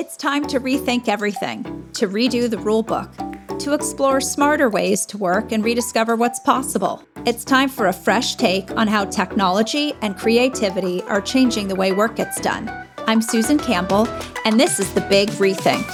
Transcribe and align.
It's 0.00 0.16
time 0.16 0.46
to 0.46 0.58
rethink 0.58 1.08
everything, 1.08 1.62
to 1.92 2.08
redo 2.08 2.48
the 2.48 2.56
rulebook, 2.56 3.58
to 3.58 3.74
explore 3.74 4.18
smarter 4.18 4.70
ways 4.70 5.04
to 5.04 5.18
work 5.18 5.52
and 5.52 5.62
rediscover 5.62 6.16
what's 6.16 6.40
possible. 6.40 7.04
It's 7.26 7.44
time 7.44 7.68
for 7.68 7.86
a 7.86 7.92
fresh 7.92 8.36
take 8.36 8.70
on 8.78 8.88
how 8.88 9.04
technology 9.04 9.92
and 10.00 10.16
creativity 10.16 11.02
are 11.02 11.20
changing 11.20 11.68
the 11.68 11.74
way 11.74 11.92
work 11.92 12.16
gets 12.16 12.40
done. 12.40 12.72
I'm 13.06 13.20
Susan 13.20 13.58
Campbell, 13.58 14.08
and 14.46 14.58
this 14.58 14.80
is 14.80 14.90
the 14.94 15.02
Big 15.02 15.28
Rethink. 15.32 15.84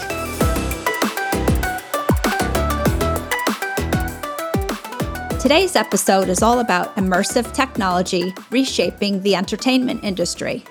Today's 5.40 5.74
episode 5.74 6.28
is 6.28 6.44
all 6.44 6.60
about 6.60 6.94
immersive 6.94 7.52
technology 7.52 8.32
reshaping 8.52 9.22
the 9.22 9.34
entertainment 9.34 10.04
industry. 10.04 10.64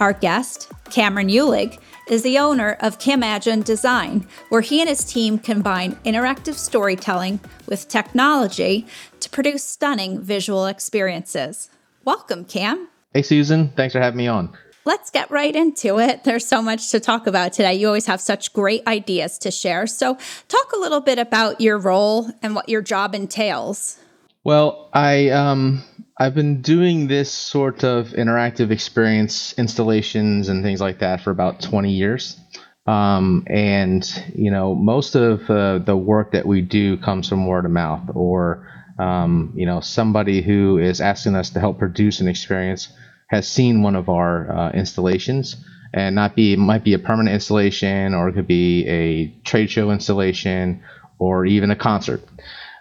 Our 0.00 0.14
guest, 0.14 0.72
Cameron 0.90 1.28
Uhlig, 1.28 1.78
is 2.08 2.22
the 2.22 2.38
owner 2.38 2.76
of 2.80 2.98
Camagine 2.98 3.62
Design, 3.62 4.26
where 4.48 4.60
he 4.60 4.80
and 4.80 4.88
his 4.88 5.04
team 5.04 5.38
combine 5.38 5.92
interactive 6.04 6.54
storytelling 6.54 7.40
with 7.66 7.88
technology 7.88 8.86
to 9.20 9.30
produce 9.30 9.62
stunning 9.64 10.20
visual 10.20 10.66
experiences. 10.66 11.70
Welcome, 12.04 12.44
Cam. 12.44 12.88
Hey, 13.12 13.22
Susan. 13.22 13.68
Thanks 13.76 13.92
for 13.92 14.00
having 14.00 14.18
me 14.18 14.26
on. 14.26 14.56
Let's 14.84 15.10
get 15.10 15.30
right 15.30 15.54
into 15.54 15.98
it. 15.98 16.24
There's 16.24 16.46
so 16.46 16.62
much 16.62 16.90
to 16.92 17.00
talk 17.00 17.26
about 17.26 17.52
today. 17.52 17.74
You 17.74 17.88
always 17.88 18.06
have 18.06 18.22
such 18.22 18.54
great 18.54 18.86
ideas 18.86 19.36
to 19.40 19.50
share. 19.50 19.86
So, 19.86 20.16
talk 20.48 20.72
a 20.72 20.78
little 20.78 21.02
bit 21.02 21.18
about 21.18 21.60
your 21.60 21.78
role 21.78 22.30
and 22.42 22.54
what 22.54 22.70
your 22.70 22.80
job 22.80 23.14
entails. 23.14 23.98
Well, 24.44 24.88
I 24.92 25.30
um, 25.30 25.82
I've 26.18 26.34
been 26.34 26.62
doing 26.62 27.06
this 27.06 27.30
sort 27.30 27.84
of 27.84 28.08
interactive 28.08 28.70
experience 28.70 29.52
installations 29.58 30.48
and 30.48 30.62
things 30.64 30.80
like 30.80 31.00
that 31.00 31.20
for 31.20 31.30
about 31.30 31.60
20 31.60 31.92
years. 31.92 32.38
Um, 32.86 33.44
and 33.48 34.02
you 34.34 34.50
know, 34.50 34.74
most 34.74 35.14
of 35.14 35.48
uh, 35.50 35.78
the 35.78 35.96
work 35.96 36.32
that 36.32 36.46
we 36.46 36.62
do 36.62 36.96
comes 36.96 37.28
from 37.28 37.46
word 37.46 37.66
of 37.66 37.70
mouth, 37.70 38.08
or 38.14 38.66
um, 38.98 39.52
you 39.54 39.66
know, 39.66 39.80
somebody 39.80 40.40
who 40.40 40.78
is 40.78 41.00
asking 41.00 41.34
us 41.34 41.50
to 41.50 41.60
help 41.60 41.78
produce 41.78 42.20
an 42.20 42.28
experience 42.28 42.88
has 43.28 43.46
seen 43.46 43.82
one 43.82 43.94
of 43.94 44.08
our 44.08 44.50
uh, 44.50 44.70
installations, 44.70 45.56
and 45.92 46.14
not 46.14 46.34
be 46.34 46.56
might 46.56 46.82
be 46.82 46.94
a 46.94 46.98
permanent 46.98 47.34
installation, 47.34 48.14
or 48.14 48.28
it 48.30 48.32
could 48.32 48.46
be 48.46 48.86
a 48.86 49.28
trade 49.44 49.70
show 49.70 49.90
installation, 49.90 50.82
or 51.18 51.44
even 51.44 51.70
a 51.70 51.76
concert. 51.76 52.22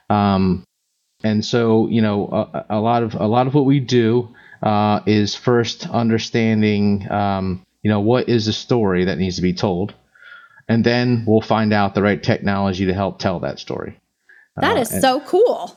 Um, 0.09 0.63
and 1.23 1.43
so, 1.43 1.87
you 1.87 2.01
know, 2.01 2.27
a, 2.27 2.65
a, 2.69 2.79
lot 2.79 3.03
of 3.03 3.15
a 3.15 3.27
lot 3.27 3.47
of 3.47 3.53
what 3.53 3.65
we 3.65 3.79
do 3.79 4.33
uh, 4.61 5.01
is 5.05 5.35
first 5.35 5.89
understanding, 5.89 7.09
um, 7.11 7.65
you 7.81 7.89
know, 7.89 7.99
what 7.99 8.29
is 8.29 8.45
the 8.45 8.53
story 8.53 9.05
that 9.05 9.17
needs 9.17 9.37
to 9.37 9.41
be 9.41 9.53
told, 9.53 9.93
and 10.67 10.83
then 10.83 11.23
we'll 11.27 11.41
find 11.41 11.73
out 11.73 11.95
the 11.95 12.01
right 12.01 12.21
technology 12.21 12.85
to 12.85 12.93
help 12.93 13.19
tell 13.19 13.39
that 13.39 13.59
story. 13.59 13.99
That 14.57 14.77
uh, 14.77 14.81
is 14.81 14.89
so 14.89 15.19
cool. 15.21 15.75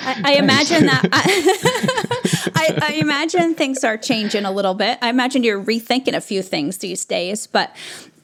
I, 0.00 0.22
I, 0.24 0.32
imagine 0.38 0.86
that. 0.86 1.08
I, 1.12 2.50
I, 2.54 2.78
I, 2.82 2.92
imagine 2.94 3.54
things 3.54 3.84
are 3.84 3.96
changing 3.96 4.44
a 4.44 4.52
little 4.52 4.74
bit. 4.74 4.98
I 5.02 5.08
imagine 5.10 5.44
you're 5.44 5.62
rethinking 5.62 6.14
a 6.14 6.20
few 6.20 6.42
things 6.42 6.78
these 6.78 7.04
days. 7.04 7.46
But 7.46 7.74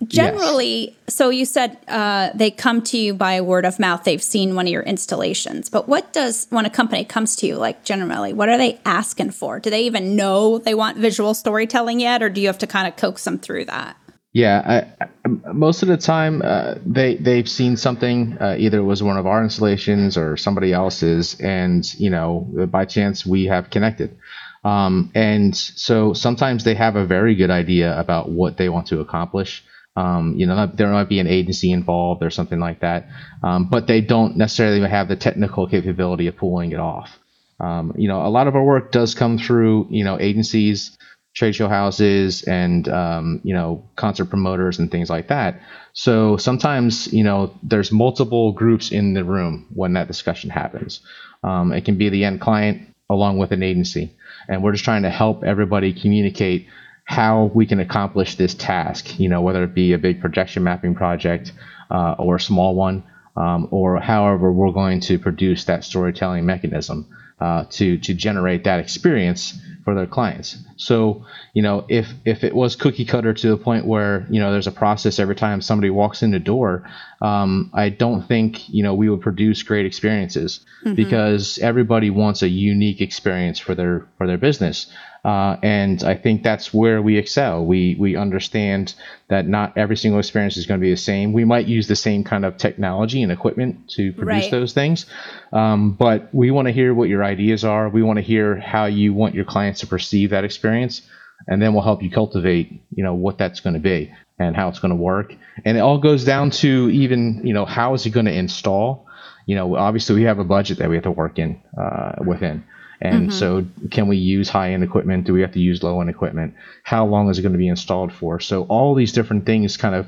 generally, 0.07 0.97
yes. 1.07 1.15
so 1.15 1.31
you 1.31 1.45
said 1.45 1.79
uh, 1.89 2.31
they 2.35 2.51
come 2.51 2.83
to 2.83 2.99
you 2.99 3.15
by 3.15 3.41
word 3.41 3.65
of 3.65 3.79
mouth. 3.79 4.05
They've 4.05 4.23
seen 4.23 4.55
one 4.55 4.67
of 4.67 4.73
your 4.73 4.83
installations. 4.83 5.69
But 5.69 5.89
what 5.89 6.13
does 6.13 6.47
when 6.51 6.67
a 6.67 6.71
company 6.71 7.05
comes 7.05 7.37
to 7.37 7.47
you, 7.47 7.57
like 7.57 7.85
generally, 7.85 8.33
what 8.33 8.49
are 8.49 8.59
they 8.59 8.81
asking 8.85 9.33
for? 9.33 9.61
Do 9.61 9.71
they 9.71 9.83
even 9.83 10.17
know 10.17 10.59
they 10.59 10.75
want 10.75 10.97
visual 10.97 11.35
storytelling 11.35 12.01
yet, 12.01 12.23
or 12.23 12.29
do 12.29 12.41
you 12.41 12.47
have 12.47 12.59
to 12.59 12.67
kind 12.67 12.89
of 12.89 12.97
coax 12.97 13.25
them 13.25 13.39
through 13.39 13.67
that? 13.67 13.97
Yeah, 14.33 14.87
I, 15.01 15.05
I, 15.05 15.53
most 15.53 15.83
of 15.83 15.89
the 15.89 15.97
time 15.97 16.41
uh, 16.45 16.75
they 16.87 17.17
they've 17.17 17.49
seen 17.49 17.77
something. 17.77 18.39
Uh, 18.41 18.57
either 18.59 18.79
it 18.79 18.85
was 18.85 19.03
one 19.03 19.17
of 19.17 19.27
our 19.27 19.43
installations 19.43 20.17
or 20.17 20.37
somebody 20.37 20.73
else's, 20.73 21.39
and 21.41 21.85
you 21.95 22.11
know, 22.11 22.49
by 22.71 22.85
chance 22.85 23.27
we 23.27 23.47
have 23.47 23.71
connected. 23.71 24.17
Um, 24.63 25.11
and 25.15 25.57
so 25.57 26.13
sometimes 26.13 26.65
they 26.65 26.75
have 26.75 26.95
a 26.95 27.05
very 27.05 27.35
good 27.35 27.51
idea 27.51 27.99
about 27.99 28.31
what 28.31 28.57
they 28.57 28.69
want 28.69 28.89
to 28.89 29.01
accomplish. 29.01 29.65
Um, 29.97 30.35
you 30.37 30.47
know, 30.47 30.71
there 30.73 30.89
might 30.89 31.09
be 31.09 31.19
an 31.19 31.27
agency 31.27 31.73
involved 31.73 32.23
or 32.23 32.31
something 32.31 32.61
like 32.61 32.81
that, 32.81 33.09
um, 33.43 33.69
but 33.69 33.87
they 33.87 34.01
don't 34.01 34.37
necessarily 34.37 34.89
have 34.89 35.09
the 35.09 35.17
technical 35.17 35.67
capability 35.67 36.27
of 36.29 36.37
pulling 36.37 36.73
it 36.73 36.79
off. 36.79 37.19
Um, 37.59 37.93
you 37.97 38.09
know, 38.09 38.25
a 38.25 38.29
lot 38.29 38.47
of 38.47 38.55
our 38.57 38.65
work 38.65 38.93
does 38.93 39.15
come 39.15 39.37
through, 39.37 39.89
you 39.91 40.05
know, 40.05 40.19
agencies, 40.19 40.97
trade 41.35 41.55
show 41.55 41.69
houses, 41.69 42.43
and 42.45 42.89
um, 42.89 43.41
you 43.45 43.55
know, 43.55 43.85
concert 43.97 44.27
promoters 44.27 44.79
and 44.79 44.91
things 44.91 45.11
like 45.11 45.29
that. 45.29 45.61
So 45.93 46.37
sometimes, 46.37 47.13
you 47.13 47.25
know, 47.25 47.53
there's 47.63 47.93
multiple 47.93 48.53
groups 48.53 48.93
in 48.93 49.15
the 49.15 49.25
room 49.25 49.67
when 49.75 49.93
that 49.95 50.09
discussion 50.09 50.51
happens. 50.51 51.01
Um, 51.43 51.73
it 51.73 51.85
can 51.85 51.99
be 51.99 52.09
the 52.09 52.25
end 52.25 52.41
client 52.41 52.89
along 53.11 53.39
with 53.39 53.51
an 53.53 53.63
agency, 53.63 54.15
and 54.49 54.63
we're 54.63 54.73
just 54.73 54.85
trying 54.85 55.03
to 55.03 55.11
help 55.11 55.45
everybody 55.45 55.93
communicate 55.93 56.69
how 57.11 57.51
we 57.55 57.67
can 57.67 57.81
accomplish 57.81 58.37
this 58.37 58.55
task, 58.55 59.19
you 59.19 59.29
know, 59.29 59.41
whether 59.41 59.65
it 59.65 59.75
be 59.75 59.93
a 59.93 59.99
big 59.99 60.21
projection 60.21 60.63
mapping 60.63 60.95
project 60.95 61.51
uh, 61.91 62.15
or 62.21 62.37
a 62.37 62.41
small 62.41 62.77
one, 62.77 63.03
um, 63.37 63.67
or 63.73 63.99
however 63.99 64.53
we're 64.53 64.71
going 64.71 65.01
to 65.01 65.19
produce 65.19 65.65
that 65.65 65.83
storytelling 65.83 66.47
mechanism 66.47 67.05
uh, 67.41 67.65
to, 67.69 67.99
to 67.99 68.15
generate 68.15 68.63
that 68.63 68.79
experience 68.79 69.59
for 69.83 69.97
their 69.97 70.07
clients. 70.07 70.57
So, 70.77 71.25
you 71.53 71.63
know, 71.63 71.85
if 71.89 72.07
if 72.25 72.45
it 72.45 72.55
was 72.55 72.77
cookie 72.77 73.05
cutter 73.05 73.33
to 73.33 73.49
the 73.49 73.57
point 73.57 73.87
where 73.87 74.27
you 74.31 74.39
know 74.39 74.53
there's 74.53 74.69
a 74.69 74.73
process 74.73 75.19
every 75.19 75.35
time 75.35 75.61
somebody 75.63 75.91
walks 75.91 76.23
in 76.23 76.31
the 76.31 76.39
door, 76.39 76.89
um, 77.21 77.71
I 77.75 77.89
don't 77.89 78.23
think 78.23 78.69
you 78.69 78.83
know 78.85 78.95
we 78.95 79.09
would 79.09 79.21
produce 79.21 79.63
great 79.63 79.87
experiences 79.87 80.61
mm-hmm. 80.85 80.95
because 80.95 81.59
everybody 81.59 82.11
wants 82.11 82.43
a 82.43 82.49
unique 82.49 83.01
experience 83.01 83.59
for 83.59 83.75
their 83.75 84.07
for 84.17 84.27
their 84.27 84.39
business. 84.39 84.87
Uh, 85.25 85.57
and 85.63 86.03
I 86.03 86.15
think 86.15 86.43
that's 86.43 86.73
where 86.73 87.03
we 87.03 87.19
excel. 87.19 87.65
We 87.65 87.95
we 87.99 88.17
understand 88.17 88.95
that 89.29 89.47
not 89.47 89.77
every 89.77 89.97
single 89.97 90.19
experience 90.19 90.57
is 90.57 90.67
going 90.67 90.81
to 90.81 90.85
be 90.85 90.91
the 90.91 90.97
same. 90.97 91.33
We 91.33 91.45
might 91.45 91.67
use 91.67 91.89
the 91.89 91.97
same 91.97 92.25
kind 92.25 92.45
of 92.45 92.57
technology 92.57 93.23
and 93.23 93.31
equipment 93.31 93.91
to 93.91 94.13
produce 94.13 94.45
right. 94.45 94.51
those 94.51 94.73
things, 94.73 95.07
um, 95.53 95.93
but 95.93 96.33
we 96.33 96.51
want 96.51 96.69
to 96.69 96.73
hear 96.73 96.95
what 96.95 97.09
your 97.09 97.23
ideas 97.23 97.65
are. 97.65 97.89
We 97.89 98.03
want 98.03 98.17
to 98.17 98.23
hear 98.23 98.57
how 98.57 98.87
you 98.87 99.13
want 99.13 99.35
your 99.35 99.45
clients 99.45 99.81
to 99.81 99.87
perceive 99.87 100.31
that 100.31 100.45
experience, 100.45 101.03
and 101.47 101.61
then 101.61 101.75
we'll 101.75 101.83
help 101.83 102.03
you 102.03 102.11
cultivate, 102.11 102.81
you 102.95 103.05
know, 103.05 103.15
what 103.15 103.37
that's 103.37 103.61
going 103.61 103.75
to 103.75 103.81
be 103.81 104.13
and 104.39 104.57
how 104.57 104.69
it's 104.69 104.79
going 104.79 104.91
to 104.91 104.97
work. 104.97 105.35
And 105.65 105.77
it 105.77 105.81
all 105.81 105.99
goes 105.99 106.25
down 106.25 106.51
to 106.51 106.89
even, 106.91 107.47
you 107.47 107.53
know, 107.53 107.67
how 107.67 107.93
is 107.95 108.07
it 108.07 108.11
going 108.11 108.27
to 108.27 108.33
install? 108.33 109.07
You 109.47 109.55
know, 109.55 109.77
obviously 109.77 110.15
we 110.17 110.23
have 110.23 110.39
a 110.39 110.45
budget 110.45 110.79
that 110.79 110.89
we 110.89 110.97
have 110.97 111.05
to 111.05 111.11
work 111.11 111.39
in 111.39 111.61
uh, 111.79 112.13
within. 112.25 112.65
And 113.03 113.29
mm-hmm. 113.29 113.39
so, 113.39 113.65
can 113.91 114.09
we 114.09 114.19
use 114.19 114.49
high 114.49 114.73
end 114.73 114.85
equipment? 114.85 115.25
Do 115.25 115.33
we 115.33 115.41
have 115.41 115.53
to 115.53 115.61
use 115.61 115.83
low 115.83 116.01
end 116.01 116.11
equipment? 116.11 116.55
How 116.85 117.07
long 117.07 117.31
is 117.31 117.39
it 117.39 117.43
going 117.43 117.53
to 117.53 117.59
be 117.59 117.69
installed 117.69 118.13
for? 118.13 118.41
So, 118.41 118.65
all 118.65 118.95
these 118.95 119.13
different 119.13 119.47
things 119.47 119.77
kind 119.77 119.95
of 119.95 120.07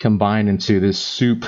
combine 0.00 0.48
into 0.48 0.80
this 0.80 0.98
soup 0.98 1.44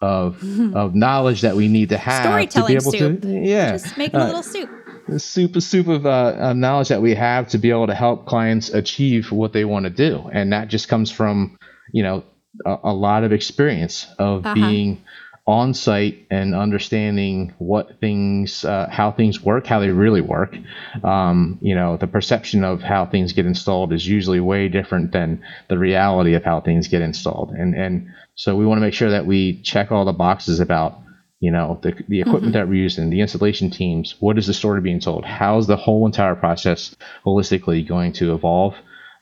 of 0.00 0.36
mm-hmm. 0.36 0.76
of 0.76 0.94
knowledge 0.94 1.40
that 1.40 1.56
we 1.56 1.68
need 1.68 1.88
to 1.88 1.98
have 1.98 2.48
to 2.50 2.64
be 2.66 2.74
able 2.74 2.92
soup. 2.92 3.22
to 3.22 3.28
yeah 3.28 3.72
just 3.72 3.96
make 3.98 4.14
a 4.14 4.22
uh, 4.22 4.26
little 4.26 4.42
soup 4.42 4.70
soup 5.16 5.56
a 5.56 5.60
soup 5.60 5.88
of 5.88 6.06
uh, 6.06 6.52
knowledge 6.52 6.88
that 6.88 7.02
we 7.02 7.14
have 7.14 7.48
to 7.48 7.58
be 7.58 7.70
able 7.70 7.86
to 7.86 7.94
help 7.94 8.26
clients 8.26 8.68
achieve 8.68 9.32
what 9.32 9.52
they 9.52 9.64
want 9.64 9.84
to 9.84 9.90
do 9.90 10.28
and 10.32 10.52
that 10.52 10.68
just 10.68 10.88
comes 10.88 11.10
from 11.10 11.58
you 11.92 12.02
know 12.02 12.22
a, 12.64 12.76
a 12.84 12.92
lot 12.92 13.24
of 13.24 13.32
experience 13.32 14.06
of 14.18 14.44
uh-huh. 14.44 14.54
being 14.54 15.02
on 15.48 15.72
site 15.72 16.26
and 16.30 16.54
understanding 16.54 17.54
what 17.56 17.98
things, 18.00 18.66
uh, 18.66 18.86
how 18.90 19.10
things 19.10 19.42
work, 19.42 19.66
how 19.66 19.80
they 19.80 19.88
really 19.88 20.20
work. 20.20 20.54
Um, 21.02 21.58
you 21.62 21.74
know, 21.74 21.96
the 21.96 22.06
perception 22.06 22.64
of 22.64 22.82
how 22.82 23.06
things 23.06 23.32
get 23.32 23.46
installed 23.46 23.94
is 23.94 24.06
usually 24.06 24.40
way 24.40 24.68
different 24.68 25.10
than 25.12 25.42
the 25.68 25.78
reality 25.78 26.34
of 26.34 26.44
how 26.44 26.60
things 26.60 26.86
get 26.88 27.00
installed. 27.00 27.52
And 27.52 27.74
and 27.74 28.10
so 28.34 28.56
we 28.56 28.66
want 28.66 28.76
to 28.76 28.82
make 28.82 28.92
sure 28.92 29.10
that 29.10 29.24
we 29.24 29.62
check 29.62 29.90
all 29.90 30.04
the 30.04 30.12
boxes 30.12 30.60
about 30.60 30.98
you 31.40 31.50
know 31.50 31.78
the, 31.82 31.92
the 32.08 32.20
equipment 32.20 32.52
mm-hmm. 32.52 32.52
that 32.52 32.68
we're 32.68 32.82
using 32.82 33.08
the 33.08 33.20
installation 33.20 33.70
teams 33.70 34.16
what 34.18 34.36
is 34.38 34.48
the 34.48 34.52
story 34.52 34.80
being 34.80 34.98
told 34.98 35.24
how's 35.24 35.68
the 35.68 35.76
whole 35.76 36.04
entire 36.04 36.34
process 36.34 36.96
holistically 37.24 37.86
going 37.86 38.12
to 38.12 38.34
evolve 38.34 38.74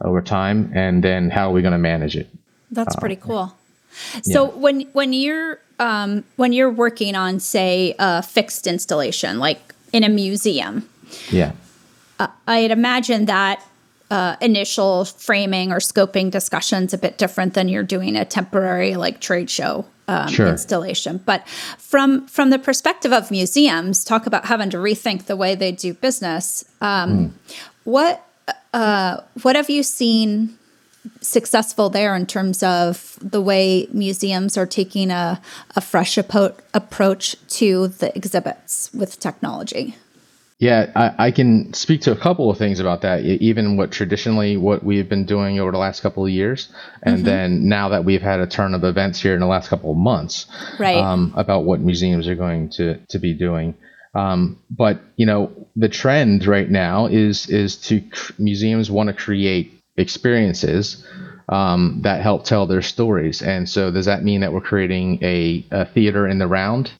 over 0.02 0.22
time 0.22 0.72
and 0.74 1.04
then 1.04 1.28
how 1.28 1.50
are 1.50 1.52
we 1.52 1.60
going 1.60 1.72
to 1.72 1.78
manage 1.78 2.16
it 2.16 2.30
that's 2.70 2.96
uh, 2.96 3.00
pretty 3.00 3.16
cool 3.16 3.54
so 4.22 4.46
yeah. 4.46 4.58
when 4.58 4.80
when 4.92 5.12
you're 5.12 5.58
um, 5.78 6.24
when 6.36 6.52
you're 6.52 6.70
working 6.70 7.14
on, 7.14 7.40
say, 7.40 7.94
a 7.98 8.22
fixed 8.22 8.66
installation, 8.66 9.38
like 9.38 9.74
in 9.92 10.04
a 10.04 10.08
museum, 10.08 10.88
yeah, 11.30 11.52
uh, 12.18 12.28
I'd 12.46 12.70
imagine 12.70 13.26
that 13.26 13.62
uh, 14.10 14.36
initial 14.40 15.04
framing 15.04 15.72
or 15.72 15.78
scoping 15.78 16.30
discussions 16.30 16.94
a 16.94 16.98
bit 16.98 17.18
different 17.18 17.54
than 17.54 17.68
you're 17.68 17.82
doing 17.82 18.16
a 18.16 18.24
temporary 18.24 18.94
like 18.94 19.20
trade 19.20 19.50
show 19.50 19.84
um, 20.08 20.28
sure. 20.28 20.48
installation. 20.48 21.18
But 21.24 21.46
from 21.48 22.26
from 22.26 22.50
the 22.50 22.58
perspective 22.58 23.12
of 23.12 23.30
museums, 23.30 24.04
talk 24.04 24.26
about 24.26 24.46
having 24.46 24.70
to 24.70 24.76
rethink 24.76 25.26
the 25.26 25.36
way 25.36 25.54
they 25.54 25.72
do 25.72 25.94
business. 25.94 26.64
Um, 26.80 27.10
mm. 27.18 27.30
What 27.84 28.24
uh, 28.72 29.20
what 29.42 29.56
have 29.56 29.70
you 29.70 29.82
seen 29.82 30.56
successful 31.20 31.90
there 31.90 32.14
in 32.14 32.26
terms 32.26 32.62
of 32.62 33.18
the 33.20 33.40
way 33.40 33.88
museums 33.92 34.56
are 34.56 34.66
taking 34.66 35.10
a, 35.10 35.40
a 35.74 35.80
fresh 35.80 36.18
approach 36.18 37.36
to 37.48 37.88
the 37.88 38.16
exhibits 38.16 38.90
with 38.92 39.18
technology. 39.20 39.96
Yeah, 40.58 40.90
I, 40.96 41.26
I, 41.26 41.30
can 41.32 41.74
speak 41.74 42.00
to 42.02 42.12
a 42.12 42.16
couple 42.16 42.50
of 42.50 42.56
things 42.56 42.80
about 42.80 43.02
that. 43.02 43.20
Even 43.20 43.76
what 43.76 43.92
traditionally 43.92 44.56
what 44.56 44.82
we've 44.82 45.06
been 45.06 45.26
doing 45.26 45.60
over 45.60 45.70
the 45.70 45.76
last 45.76 46.00
couple 46.00 46.24
of 46.24 46.30
years, 46.30 46.70
and 47.02 47.16
mm-hmm. 47.16 47.26
then 47.26 47.68
now 47.68 47.90
that 47.90 48.06
we've 48.06 48.22
had 48.22 48.40
a 48.40 48.46
turn 48.46 48.72
of 48.72 48.82
events 48.82 49.20
here 49.20 49.34
in 49.34 49.40
the 49.40 49.46
last 49.46 49.68
couple 49.68 49.90
of 49.90 49.98
months, 49.98 50.46
right? 50.78 50.96
Um, 50.96 51.34
about 51.36 51.64
what 51.64 51.80
museums 51.80 52.26
are 52.26 52.34
going 52.34 52.70
to 52.70 52.96
to 53.08 53.18
be 53.18 53.34
doing. 53.34 53.74
Um, 54.14 54.58
but 54.70 55.00
you 55.16 55.26
know, 55.26 55.52
the 55.76 55.90
trend 55.90 56.46
right 56.46 56.70
now 56.70 57.04
is 57.04 57.50
is 57.50 57.76
to 57.88 58.00
cr- 58.00 58.32
museums 58.38 58.90
want 58.90 59.08
to 59.08 59.12
create 59.12 59.75
experiences 59.96 61.04
um, 61.48 62.00
that 62.02 62.22
help 62.22 62.44
tell 62.44 62.66
their 62.66 62.82
stories. 62.82 63.42
And 63.42 63.68
so, 63.68 63.90
does 63.90 64.06
that 64.06 64.24
mean 64.24 64.40
that 64.40 64.52
we're 64.52 64.60
creating 64.60 65.18
a, 65.22 65.64
a 65.70 65.86
theater 65.86 66.26
in 66.26 66.38
the 66.38 66.46
round? 66.46 66.90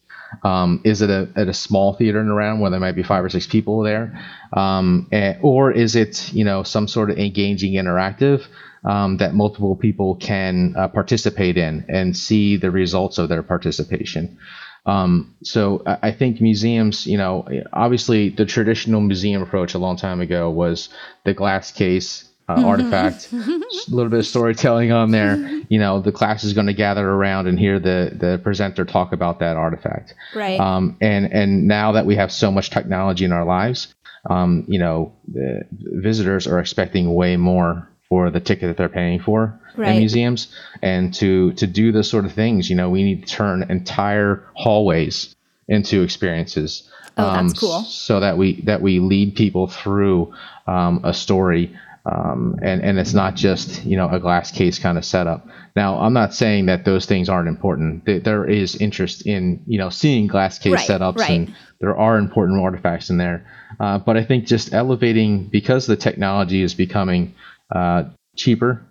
Um, 0.43 0.81
is 0.85 1.03
it 1.03 1.11
a, 1.11 1.29
at 1.37 1.49
a 1.49 1.55
small 1.55 1.95
theater 1.95 2.21
in 2.21 2.29
the 2.29 2.35
round 2.35 2.61
where 2.61 2.71
there 2.71 2.81
might 2.81 2.97
be 2.97 3.03
five 3.03 3.25
or 3.25 3.29
six 3.29 3.47
people 3.47 3.83
there, 3.83 4.21
um, 4.53 5.09
and, 5.13 5.39
or 5.41 5.71
is 5.71 5.95
it 5.97 6.33
you 6.33 6.45
know 6.45 6.63
some 6.63 6.89
sort 6.89 7.11
of 7.11 7.19
engaging 7.19 7.75
interactive 7.75 8.47
um, 8.85 9.17
that 9.19 9.35
multiple 9.35 9.77
people 9.77 10.17
can 10.17 10.75
uh, 10.77 10.89
participate 10.89 11.57
in 11.57 11.85
and 11.89 12.17
see 12.17 12.57
the 12.57 12.71
results 12.71 13.19
of 13.19 13.29
their 13.29 13.43
participation? 13.43 14.37
Um, 14.85 15.35
so 15.43 15.83
I 15.85 16.13
think 16.13 16.41
museums, 16.41 17.09
you 17.09 17.19
know, 17.19 17.49
obviously 17.73 18.29
the 18.29 18.47
traditional 18.47 19.01
museum 19.01 19.43
approach 19.43 19.75
a 19.75 19.79
long 19.79 19.97
time 19.97 20.21
ago 20.21 20.49
was 20.49 20.89
the 21.25 21.35
glass 21.35 21.73
case 21.73 22.29
uh, 22.49 22.57
mm-hmm. 22.57 22.65
artifact, 22.65 23.33
a 23.33 23.95
little 23.95 24.11
bit 24.11 24.21
of 24.21 24.27
storytelling 24.27 24.93
on 24.93 25.11
there. 25.11 25.37
You 25.69 25.79
know, 25.79 26.01
the 26.01 26.13
class 26.13 26.45
is 26.45 26.53
going 26.53 26.69
to 26.69 26.75
gather 26.75 27.09
around 27.09 27.49
and 27.49 27.59
hear 27.59 27.79
the 27.79 28.13
the 28.15 28.41
presenter 28.43 28.85
talk 28.85 29.13
about 29.13 29.41
that 29.41 29.57
artifact. 29.57 30.15
Right. 30.35 30.61
Um, 30.61 30.97
and 31.01 31.33
and 31.33 31.67
now 31.67 31.93
that 31.93 32.07
we 32.07 32.17
have 32.17 32.31
so 32.31 32.51
much 32.51 32.71
technology 32.71 33.25
in 33.25 33.33
our 33.33 33.45
lives, 33.45 33.95
um, 34.29 34.65
you 34.69 34.79
know, 34.79 35.13
the 35.27 35.67
visitors 35.73 36.47
are 36.47 36.59
expecting 36.59 37.15
way 37.15 37.37
more 37.37 37.89
for 38.09 38.31
the 38.31 38.41
ticket 38.41 38.69
that 38.69 38.77
they're 38.77 38.89
paying 38.89 39.21
for 39.21 39.59
right. 39.77 39.93
in 39.93 39.99
museums. 39.99 40.49
And 40.83 41.13
to 41.15 41.53
to 41.55 41.67
do 41.67 41.93
those 41.93 42.09
sort 42.09 42.25
of 42.25 42.33
things, 42.33 42.71
you 42.71 42.77
know, 42.77 42.91
we 42.91 43.03
need 43.03 43.27
to 43.27 43.35
turn 43.35 43.67
entire 43.71 44.45
hallways 44.55 45.35
into 45.69 46.03
experiences. 46.03 46.91
Oh, 47.17 47.27
um, 47.27 47.49
that's 47.49 47.61
cool. 47.61 47.83
So 47.83 48.21
that 48.21 48.37
we 48.37 48.61
that 48.63 48.83
we 48.83 48.99
lead 48.99 49.37
people 49.37 49.67
through 49.67 50.35
um, 50.67 51.01
a 51.05 51.15
story. 51.15 51.77
Um, 52.09 52.57
and 52.63 52.83
and 52.83 52.99
it's 53.01 53.15
not 53.15 53.35
just 53.35 53.85
you 53.85 53.97
know 53.97 54.09
a 54.09 54.21
glass 54.21 54.53
case 54.53 54.79
kind 54.79 54.97
of 54.97 55.05
setup. 55.05 55.47
Now 55.75 55.99
I'm 55.99 56.13
not 56.13 56.33
saying 56.33 56.67
that 56.67 56.85
those 56.85 57.05
things 57.05 57.29
aren't 57.29 57.49
important. 57.49 58.05
There 58.05 58.49
is 58.49 58.77
interest 58.77 59.27
in 59.27 59.65
you 59.67 59.79
know 59.79 59.91
seeing 59.91 60.29
glass 60.29 60.59
case 60.59 60.75
right, 60.75 60.89
setups, 60.89 61.19
right. 61.19 61.31
and 61.31 61.57
there 61.81 61.97
are 61.97 62.17
important 62.17 62.61
artifacts 62.61 63.11
in 63.11 63.19
there. 63.19 63.47
Uh, 63.81 63.99
but 63.99 64.17
I 64.17 64.25
think 64.25 64.47
just 64.47 64.73
elevating 64.73 65.49
because 65.49 65.87
the 65.87 65.97
technology 65.97 66.63
is 66.63 66.75
becoming 66.75 67.35
uh, 67.75 68.05
cheaper. 68.37 68.87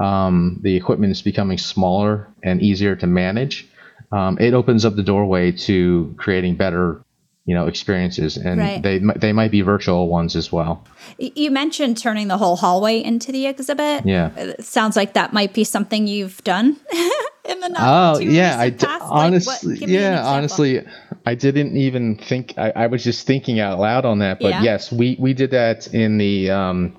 Um, 0.00 0.60
the 0.62 0.76
equipment 0.76 1.10
is 1.10 1.22
becoming 1.22 1.58
smaller 1.58 2.28
and 2.42 2.62
easier 2.62 2.94
to 2.96 3.06
manage. 3.06 3.68
Um, 4.12 4.38
it 4.40 4.54
opens 4.54 4.84
up 4.84 4.94
the 4.94 5.02
doorway 5.02 5.52
to 5.52 6.14
creating 6.18 6.56
better, 6.56 7.04
you 7.50 7.56
know, 7.56 7.66
experiences, 7.66 8.36
and 8.36 8.60
right. 8.60 8.80
they 8.80 9.00
they 9.16 9.32
might 9.32 9.50
be 9.50 9.60
virtual 9.60 10.06
ones 10.06 10.36
as 10.36 10.52
well. 10.52 10.86
You 11.18 11.50
mentioned 11.50 11.98
turning 11.98 12.28
the 12.28 12.38
whole 12.38 12.54
hallway 12.54 13.02
into 13.02 13.32
the 13.32 13.46
exhibit. 13.46 14.06
Yeah, 14.06 14.30
it 14.36 14.64
sounds 14.64 14.94
like 14.94 15.14
that 15.14 15.32
might 15.32 15.52
be 15.52 15.64
something 15.64 16.06
you've 16.06 16.44
done 16.44 16.76
in 17.44 17.58
the 17.58 17.68
not 17.70 18.16
oh 18.16 18.20
yeah, 18.20 18.56
I 18.56 18.70
d- 18.70 18.86
honestly 18.88 19.72
like, 19.72 19.80
what, 19.80 19.90
yeah 19.90 20.24
honestly 20.24 20.86
I 21.26 21.34
didn't 21.34 21.76
even 21.76 22.18
think 22.18 22.54
I, 22.56 22.70
I, 22.70 22.86
was 22.86 23.02
just 23.02 23.26
thinking 23.26 23.58
out 23.58 23.80
loud 23.80 24.04
on 24.04 24.20
that, 24.20 24.38
but 24.38 24.50
yeah. 24.50 24.62
yes, 24.62 24.92
we 24.92 25.16
we 25.18 25.34
did 25.34 25.50
that 25.50 25.92
in 25.92 26.18
the 26.18 26.52
um 26.52 26.96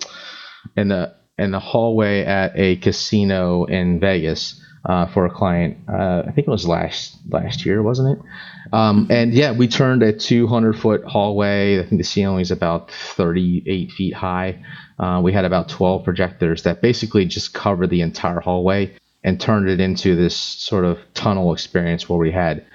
in 0.75 0.89
the 0.89 1.15
in 1.37 1.51
the 1.51 1.61
hallway 1.61 2.25
at 2.25 2.51
a 2.55 2.75
casino 2.75 3.63
in 3.63 4.01
Vegas 4.01 4.60
uh, 4.85 5.05
for 5.07 5.25
a 5.25 5.29
client. 5.29 5.77
Uh, 5.87 6.23
I 6.25 6.31
think 6.31 6.47
it 6.47 6.51
was 6.51 6.67
last 6.67 7.17
last 7.29 7.65
year, 7.65 7.81
wasn't 7.81 8.17
it? 8.17 8.25
Um, 8.73 9.07
and 9.09 9.33
yeah, 9.33 9.51
we 9.51 9.67
turned 9.67 10.01
a 10.03 10.13
200 10.13 10.79
foot 10.79 11.03
hallway. 11.03 11.79
I 11.79 11.85
think 11.85 11.99
the 11.99 12.05
ceiling 12.05 12.39
is 12.39 12.51
about 12.51 12.91
38 12.91 13.91
feet 13.91 14.13
high. 14.13 14.63
Uh, 14.97 15.21
we 15.23 15.33
had 15.33 15.45
about 15.45 15.69
12 15.69 16.03
projectors 16.03 16.63
that 16.63 16.81
basically 16.81 17.25
just 17.25 17.53
covered 17.53 17.89
the 17.89 18.01
entire 18.01 18.39
hallway 18.39 18.95
and 19.23 19.39
turned 19.39 19.69
it 19.69 19.79
into 19.79 20.15
this 20.15 20.35
sort 20.35 20.85
of 20.85 20.99
tunnel 21.13 21.53
experience 21.53 22.09
where 22.09 22.19
we 22.19 22.31
had, 22.31 22.65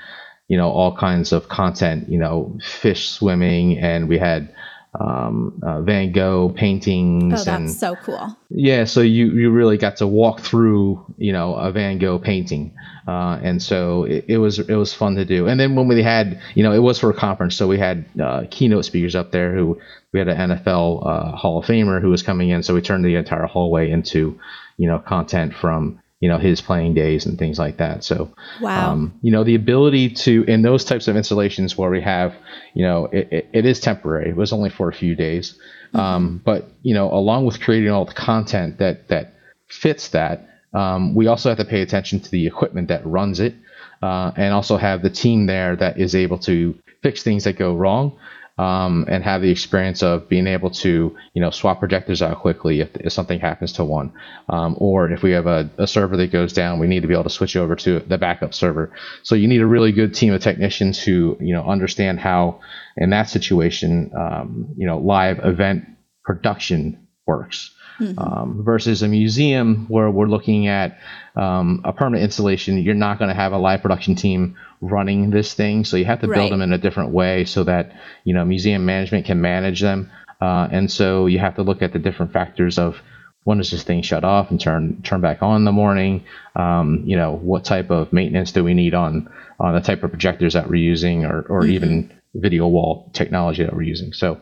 you 0.49 0.57
know, 0.57 0.71
all 0.71 0.97
kinds 0.97 1.33
of 1.33 1.49
content. 1.49 2.09
You 2.09 2.19
know, 2.19 2.59
fish 2.63 3.09
swimming, 3.09 3.79
and 3.79 4.09
we 4.09 4.19
had 4.19 4.55
um, 4.99 5.61
uh, 5.63 5.83
Van 5.83 6.13
Gogh 6.13 6.51
paintings. 6.51 7.33
Oh, 7.33 7.37
that's 7.37 7.49
and, 7.49 7.71
so 7.71 7.97
cool. 7.97 8.37
Yeah, 8.51 8.85
so 8.85 9.01
you 9.01 9.31
you 9.31 9.51
really 9.51 9.77
got 9.77 9.97
to 9.97 10.07
walk 10.07 10.41
through 10.41 11.05
you 11.19 11.33
know 11.33 11.55
a 11.55 11.71
Van 11.73 11.99
Gogh 11.99 12.19
painting, 12.19 12.75
uh, 13.07 13.39
and 13.43 13.63
so 13.63 14.05
it, 14.05 14.25
it, 14.29 14.39
was 14.39 14.59
it 14.59 14.75
was 14.75 14.95
fun 14.95 15.17
to 15.17 15.25
do. 15.25 15.47
And 15.47 15.59
then 15.59 15.75
when 15.77 15.89
we 15.89 16.03
had 16.03 16.41
you 16.55 16.63
know 16.63 16.73
it 16.73 16.79
was 16.79 16.99
for 16.99 17.11
a 17.11 17.15
conference, 17.15 17.57
so 17.57 17.67
we 17.67 17.79
had 17.79 18.07
uh, 18.21 18.45
keynote 18.51 18.85
speakers 18.85 19.15
up 19.15 19.33
there 19.33 19.55
who 19.55 19.81
we 20.13 20.19
had 20.19 20.29
an 20.29 20.51
NFL 20.51 21.07
uh, 21.07 21.37
Hall 21.37 21.59
of 21.59 21.67
Famer 21.67 22.01
who 22.01 22.11
was 22.11 22.23
coming 22.23 22.51
in, 22.51 22.63
so 22.63 22.75
we 22.75 22.83
turned 22.83 23.05
the 23.05 23.17
entire 23.17 23.47
hallway 23.47 23.91
into 23.91 24.39
you 24.77 24.89
know 24.89 24.99
content 24.99 25.55
from 25.55 26.01
you 26.21 26.29
know 26.29 26.39
his 26.39 26.61
playing 26.61 26.95
days 26.95 27.27
and 27.27 27.39
things 27.39 27.59
like 27.59 27.77
that. 27.77 28.03
So, 28.03 28.33
wow. 28.61 28.93
um, 28.93 29.19
you 29.23 29.31
know, 29.31 29.45
the 29.45 29.55
ability 29.55 30.11
to 30.11 30.45
in 30.45 30.63
those 30.63 30.85
types 30.85 31.09
of 31.09 31.17
installations 31.17 31.77
where 31.77 31.91
we 31.91 32.01
have, 32.01 32.35
you 32.75 32.85
know, 32.85 33.07
it, 33.07 33.29
it, 33.31 33.49
it 33.53 33.67
is 33.67 33.81
temporary. 33.81 34.31
It 34.31 34.37
was 34.37 34.53
only 34.53 34.71
for 34.71 34.89
a 34.89 34.95
few 34.95 35.15
days, 35.15 35.59
mm-hmm. 35.89 36.01
um, 36.01 36.43
but 36.45 36.69
you 36.83 36.95
know, 36.95 37.13
along 37.13 37.45
with 37.45 37.61
creating 37.61 37.91
all 37.91 38.05
the 38.05 38.15
content 38.15 38.79
that 38.79 39.09
that 39.09 39.35
fits 39.69 40.09
that, 40.09 40.49
um, 40.73 41.15
we 41.15 41.27
also 41.27 41.51
have 41.51 41.59
to 41.59 41.65
pay 41.65 41.83
attention 41.83 42.21
to 42.21 42.31
the 42.31 42.47
equipment 42.47 42.89
that 42.89 43.07
runs 43.07 43.41
it, 43.41 43.55
uh, 44.03 44.33
and 44.37 44.55
also 44.55 44.77
have 44.77 45.03
the 45.03 45.11
team 45.11 45.47
there 45.47 45.77
that 45.77 45.99
is 45.99 46.15
able 46.15 46.39
to 46.39 46.79
fix 47.03 47.23
things 47.23 47.45
that 47.45 47.59
go 47.59 47.75
wrong 47.75 48.19
um, 48.59 49.05
and 49.09 49.23
have 49.23 49.43
the 49.43 49.51
experience 49.51 50.03
of 50.03 50.29
being 50.29 50.47
able 50.47 50.71
to, 50.71 51.15
you 51.35 51.43
know, 51.43 51.51
swap 51.51 51.79
projectors 51.79 52.23
out 52.23 52.41
quickly 52.41 52.81
if, 52.81 52.97
if 52.97 53.13
something 53.13 53.39
happens 53.39 53.73
to 53.75 53.85
one, 53.85 54.13
um, 54.49 54.77
or 54.79 55.11
if 55.11 55.23
we 55.23 55.33
have 55.33 55.47
a, 55.47 55.69
a, 55.77 55.87
server 55.87 56.17
that 56.17 56.33
goes 56.33 56.55
down, 56.55 56.79
we 56.79 56.87
need 56.87 57.01
to 57.01 57.07
be 57.07 57.13
able 57.13 57.25
to 57.25 57.31
switch 57.31 57.55
over 57.55 57.77
to 57.77 58.01
the 58.01 58.17
backup 58.17 58.55
server. 58.55 58.93
So 59.23 59.35
you 59.35 59.47
need 59.47 59.61
a 59.61 59.67
really 59.67 59.93
good 59.93 60.15
team 60.15 60.33
of 60.33 60.41
technicians 60.41 61.03
who, 61.03 61.37
you 61.39 61.53
know, 61.53 61.67
understand 61.67 62.19
how, 62.19 62.61
in 62.97 63.11
that 63.11 63.29
situation, 63.29 64.11
um, 64.17 64.75
you 64.77 64.87
know, 64.87 64.99
live 64.99 65.45
event 65.45 65.85
production 66.25 67.07
works. 67.27 67.76
Mm-hmm. 67.99 68.19
Um, 68.19 68.63
versus 68.63 69.03
a 69.03 69.09
museum 69.09 69.87
where 69.89 70.11
we're 70.11 70.27
looking 70.27 70.67
at 70.67 70.99
um, 71.35 71.81
a 71.83 71.95
permanent 71.95 72.25
installation, 72.25 72.77
you're 72.77 72.95
not 72.95 73.19
going 73.19 73.31
to 73.31 73.35
have 73.35 73.53
a 73.53 73.59
live 73.59 73.81
production 73.81 74.15
team 74.15 74.57
running 74.83 75.31
this 75.31 75.55
thing. 75.55 75.87
So 75.87 75.97
you 75.97 76.05
have 76.05 76.21
to 76.21 76.27
build 76.27 76.39
right. 76.39 76.51
them 76.51 76.61
in 76.61 76.75
a 76.75 76.79
different 76.79 77.13
way 77.13 77.47
so 77.47 77.65
that 77.65 77.93
you 78.25 78.35
know 78.35 78.45
museum 78.45 78.85
management 78.85 79.25
can 79.25 79.41
manage 79.41 79.81
them. 79.81 80.11
Uh, 80.41 80.69
and 80.71 80.91
so 80.91 81.25
you 81.25 81.39
have 81.39 81.57
to 81.57 81.63
look 81.63 81.81
at 81.81 81.95
the 81.95 81.99
different 81.99 82.33
factors 82.35 82.79
of 82.79 82.97
when 83.45 83.59
does 83.59 83.71
this 83.71 83.85
thing 83.85 84.03
shut 84.03 84.25
off 84.25 84.51
and 84.51 84.61
turn 84.61 85.01
turn 85.03 85.21
back 85.21 85.43
on 85.43 85.57
in 85.57 85.65
the 85.65 85.73
morning? 85.73 86.25
Um, 86.55 87.03
you 87.07 87.17
know, 87.17 87.37
what 87.37 87.65
type 87.65 87.91
of 87.91 88.13
maintenance 88.13 88.53
do 88.53 88.63
we 88.63 88.75
need 88.75 88.93
on 88.93 89.33
on 89.59 89.75
the 89.75 89.81
type 89.81 90.03
of 90.03 90.11
projectors 90.11 90.55
that 90.55 90.69
we're 90.69 90.75
using, 90.75 91.25
or 91.25 91.43
or 91.49 91.63
mm-hmm. 91.63 91.73
even 91.73 92.13
video 92.35 92.67
wall 92.67 93.11
technology 93.13 93.63
that 93.65 93.75
we're 93.75 93.83
using. 93.83 94.13
So 94.13 94.41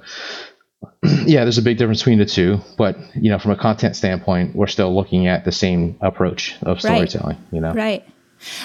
yeah, 1.26 1.44
there's 1.44 1.58
a 1.58 1.62
big 1.62 1.78
difference 1.78 2.00
between 2.00 2.18
the 2.18 2.26
two, 2.26 2.60
but 2.76 2.96
you 3.14 3.30
know, 3.30 3.38
from 3.38 3.50
a 3.50 3.56
content 3.56 3.96
standpoint, 3.96 4.54
we're 4.54 4.66
still 4.66 4.94
looking 4.94 5.26
at 5.26 5.44
the 5.44 5.52
same 5.52 5.96
approach 6.00 6.56
of 6.62 6.80
storytelling. 6.80 7.36
Right. 7.36 7.52
You 7.52 7.60
know, 7.60 7.72
right. 7.72 8.08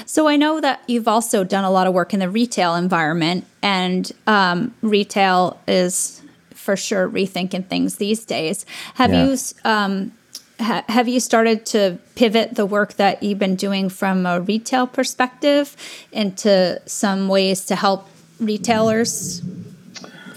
So 0.05 0.27
I 0.27 0.35
know 0.35 0.59
that 0.59 0.81
you've 0.87 1.07
also 1.07 1.43
done 1.43 1.63
a 1.63 1.71
lot 1.71 1.87
of 1.87 1.93
work 1.93 2.13
in 2.13 2.19
the 2.19 2.29
retail 2.29 2.75
environment, 2.75 3.45
and 3.61 4.11
um, 4.27 4.73
retail 4.81 5.59
is 5.67 6.21
for 6.51 6.75
sure 6.75 7.09
rethinking 7.09 7.67
things 7.67 7.95
these 7.95 8.25
days. 8.25 8.65
Have 8.95 9.11
yeah. 9.11 9.25
you 9.25 9.37
um, 9.65 10.11
ha- 10.59 10.83
have 10.87 11.07
you 11.07 11.19
started 11.19 11.65
to 11.67 11.97
pivot 12.15 12.55
the 12.55 12.65
work 12.65 12.93
that 12.95 13.23
you've 13.23 13.39
been 13.39 13.55
doing 13.55 13.89
from 13.89 14.25
a 14.25 14.41
retail 14.41 14.87
perspective 14.87 15.75
into 16.11 16.81
some 16.85 17.27
ways 17.27 17.65
to 17.65 17.75
help 17.75 18.07
retailers 18.39 19.41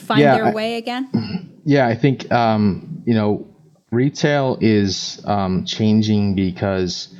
find 0.02 0.20
yeah, 0.20 0.36
their 0.36 0.52
way 0.52 0.76
again? 0.76 1.60
Yeah, 1.64 1.86
I 1.86 1.94
think 1.94 2.30
um, 2.32 3.02
you 3.06 3.14
know 3.14 3.46
retail 3.90 4.58
is 4.60 5.22
um, 5.24 5.64
changing 5.64 6.34
because 6.34 7.14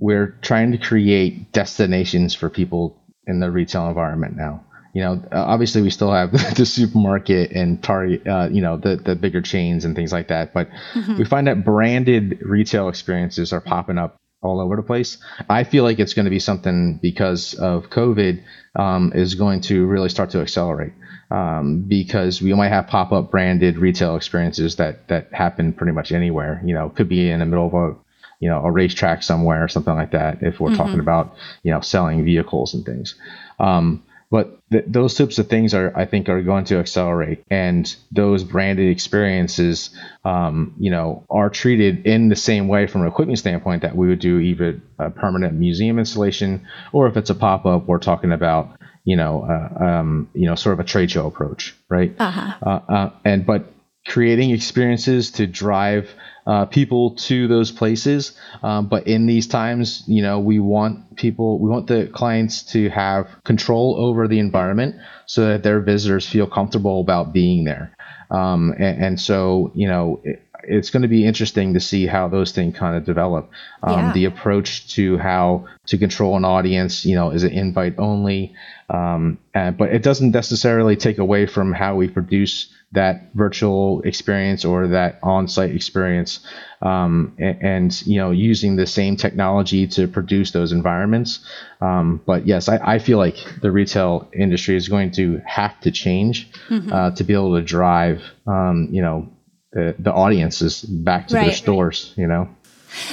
we're 0.00 0.38
trying 0.42 0.72
to 0.72 0.78
create 0.78 1.52
destinations 1.52 2.34
for 2.34 2.50
people 2.50 3.02
in 3.26 3.40
the 3.40 3.50
retail 3.50 3.88
environment 3.88 4.36
now. 4.36 4.64
you 4.92 5.02
know, 5.02 5.22
obviously 5.32 5.80
we 5.82 5.90
still 5.90 6.12
have 6.12 6.32
the 6.56 6.66
supermarket 6.66 7.52
and 7.52 7.82
Target, 7.82 8.26
uh, 8.26 8.48
you 8.50 8.60
know, 8.60 8.76
the 8.76 8.96
the 8.96 9.16
bigger 9.16 9.40
chains 9.40 9.84
and 9.84 9.96
things 9.96 10.12
like 10.12 10.28
that. 10.28 10.52
But 10.52 10.68
mm-hmm. 10.92 11.18
we 11.18 11.24
find 11.24 11.46
that 11.46 11.64
branded 11.64 12.40
retail 12.42 12.88
experiences 12.88 13.52
are 13.52 13.60
popping 13.60 13.98
up 13.98 14.20
all 14.42 14.60
over 14.60 14.76
the 14.76 14.82
place. 14.82 15.18
I 15.48 15.64
feel 15.64 15.84
like 15.84 15.98
it's 15.98 16.14
going 16.14 16.26
to 16.26 16.30
be 16.30 16.38
something 16.38 16.98
because 17.00 17.54
of 17.54 17.88
COVID 17.90 18.42
um, 18.76 19.12
is 19.14 19.34
going 19.34 19.62
to 19.62 19.86
really 19.86 20.10
start 20.10 20.30
to 20.30 20.40
accelerate 20.40 20.92
um, 21.30 21.80
because 21.80 22.40
we 22.40 22.52
might 22.54 22.68
have 22.68 22.86
pop 22.86 23.12
up 23.12 23.30
branded 23.30 23.78
retail 23.78 24.16
experiences 24.16 24.76
that 24.76 25.08
that 25.08 25.32
happen 25.32 25.72
pretty 25.72 25.92
much 25.92 26.12
anywhere. 26.12 26.60
You 26.64 26.74
know, 26.74 26.90
could 26.90 27.08
be 27.08 27.30
in 27.30 27.40
the 27.40 27.46
middle 27.46 27.66
of 27.66 27.74
a 27.74 27.96
you 28.40 28.48
know 28.48 28.64
a 28.64 28.70
racetrack 28.70 29.22
somewhere 29.22 29.62
or 29.62 29.68
something 29.68 29.94
like 29.94 30.12
that. 30.12 30.42
If 30.42 30.60
we're 30.60 30.68
mm-hmm. 30.68 30.76
talking 30.76 31.00
about 31.00 31.34
you 31.62 31.72
know 31.72 31.80
selling 31.80 32.24
vehicles 32.24 32.74
and 32.74 32.84
things. 32.84 33.14
Um, 33.58 34.02
but 34.34 34.58
th- 34.72 34.86
those 34.88 35.14
types 35.14 35.38
of 35.38 35.46
things 35.46 35.74
are, 35.74 35.96
I 35.96 36.06
think, 36.06 36.28
are 36.28 36.42
going 36.42 36.64
to 36.64 36.78
accelerate, 36.78 37.44
and 37.52 37.94
those 38.10 38.42
branded 38.42 38.90
experiences, 38.90 39.90
um, 40.24 40.74
you 40.76 40.90
know, 40.90 41.24
are 41.30 41.48
treated 41.48 42.04
in 42.04 42.30
the 42.30 42.34
same 42.34 42.66
way 42.66 42.88
from 42.88 43.02
an 43.02 43.06
equipment 43.06 43.38
standpoint 43.38 43.82
that 43.82 43.94
we 43.94 44.08
would 44.08 44.18
do 44.18 44.40
either 44.40 44.82
a 44.98 45.10
permanent 45.10 45.54
museum 45.54 46.00
installation, 46.00 46.66
or 46.92 47.06
if 47.06 47.16
it's 47.16 47.30
a 47.30 47.34
pop 47.36 47.64
up, 47.64 47.86
we're 47.86 48.00
talking 48.00 48.32
about, 48.32 48.76
you 49.04 49.14
know, 49.14 49.46
uh, 49.48 49.84
um, 49.84 50.28
you 50.34 50.46
know, 50.48 50.56
sort 50.56 50.72
of 50.72 50.80
a 50.80 50.84
trade 50.84 51.12
show 51.12 51.28
approach, 51.28 51.72
right? 51.88 52.12
Uh-huh. 52.18 52.54
Uh, 52.60 52.92
uh, 52.92 53.10
and 53.24 53.46
but 53.46 53.72
creating 54.04 54.50
experiences 54.50 55.30
to 55.30 55.46
drive 55.46 56.10
uh, 56.46 56.66
people 56.66 57.16
to 57.16 57.48
those 57.48 57.72
places. 57.72 58.36
Um, 58.62 58.88
but 58.88 59.06
in 59.06 59.26
these 59.26 59.46
times, 59.46 60.04
you 60.06 60.22
know, 60.22 60.40
we 60.40 60.58
want 60.58 61.16
people, 61.16 61.58
we 61.58 61.68
want 61.68 61.86
the 61.86 62.06
clients 62.12 62.62
to 62.72 62.88
have 62.90 63.28
control 63.44 63.96
over 63.98 64.28
the 64.28 64.38
environment 64.38 64.96
so 65.26 65.46
that 65.48 65.62
their 65.62 65.80
visitors 65.80 66.28
feel 66.28 66.46
comfortable 66.46 67.00
about 67.00 67.32
being 67.32 67.64
there. 67.64 67.96
Um, 68.30 68.74
and, 68.78 69.04
and, 69.04 69.20
so, 69.20 69.70
you 69.74 69.86
know, 69.86 70.22
it's 70.68 70.90
going 70.90 71.02
to 71.02 71.08
be 71.08 71.26
interesting 71.26 71.74
to 71.74 71.80
see 71.80 72.06
how 72.06 72.28
those 72.28 72.52
things 72.52 72.76
kind 72.76 72.96
of 72.96 73.04
develop. 73.04 73.50
Um, 73.82 73.98
yeah. 73.98 74.12
The 74.12 74.24
approach 74.26 74.94
to 74.94 75.18
how 75.18 75.66
to 75.86 75.98
control 75.98 76.36
an 76.36 76.44
audience, 76.44 77.04
you 77.04 77.14
know, 77.14 77.30
is 77.30 77.44
it 77.44 77.52
invite 77.52 77.94
only? 77.98 78.54
Um, 78.90 79.38
and, 79.54 79.76
but 79.76 79.90
it 79.90 80.02
doesn't 80.02 80.32
necessarily 80.32 80.96
take 80.96 81.18
away 81.18 81.46
from 81.46 81.72
how 81.72 81.96
we 81.96 82.08
produce 82.08 82.68
that 82.94 83.30
virtual 83.34 84.02
experience 84.02 84.64
or 84.64 84.88
that 84.88 85.18
on-site 85.22 85.74
experience 85.74 86.40
um, 86.80 87.34
and, 87.38 87.62
and, 87.62 88.06
you 88.06 88.18
know 88.18 88.30
using 88.30 88.76
the 88.76 88.86
same 88.86 89.16
technology 89.16 89.86
to 89.86 90.06
produce 90.06 90.52
those 90.52 90.70
environments 90.70 91.40
um, 91.80 92.20
but 92.24 92.46
yes 92.46 92.68
I, 92.68 92.76
I, 92.94 92.98
feel 93.00 93.18
like 93.18 93.36
the 93.60 93.72
retail 93.72 94.28
industry 94.32 94.76
is 94.76 94.88
going 94.88 95.10
to 95.12 95.40
have 95.44 95.78
to 95.80 95.90
change 95.90 96.48
mm-hmm. 96.68 96.92
uh, 96.92 97.10
to 97.12 97.24
be 97.24 97.34
able 97.34 97.56
to 97.56 97.62
drive 97.62 98.22
um, 98.46 98.88
you 98.92 99.02
know 99.02 99.28
the, 99.74 99.94
the 99.98 100.12
audiences 100.12 100.82
back 100.82 101.28
to 101.28 101.34
right, 101.34 101.46
their 101.46 101.54
stores 101.54 102.14
right. 102.16 102.22
you 102.22 102.26
know 102.26 102.48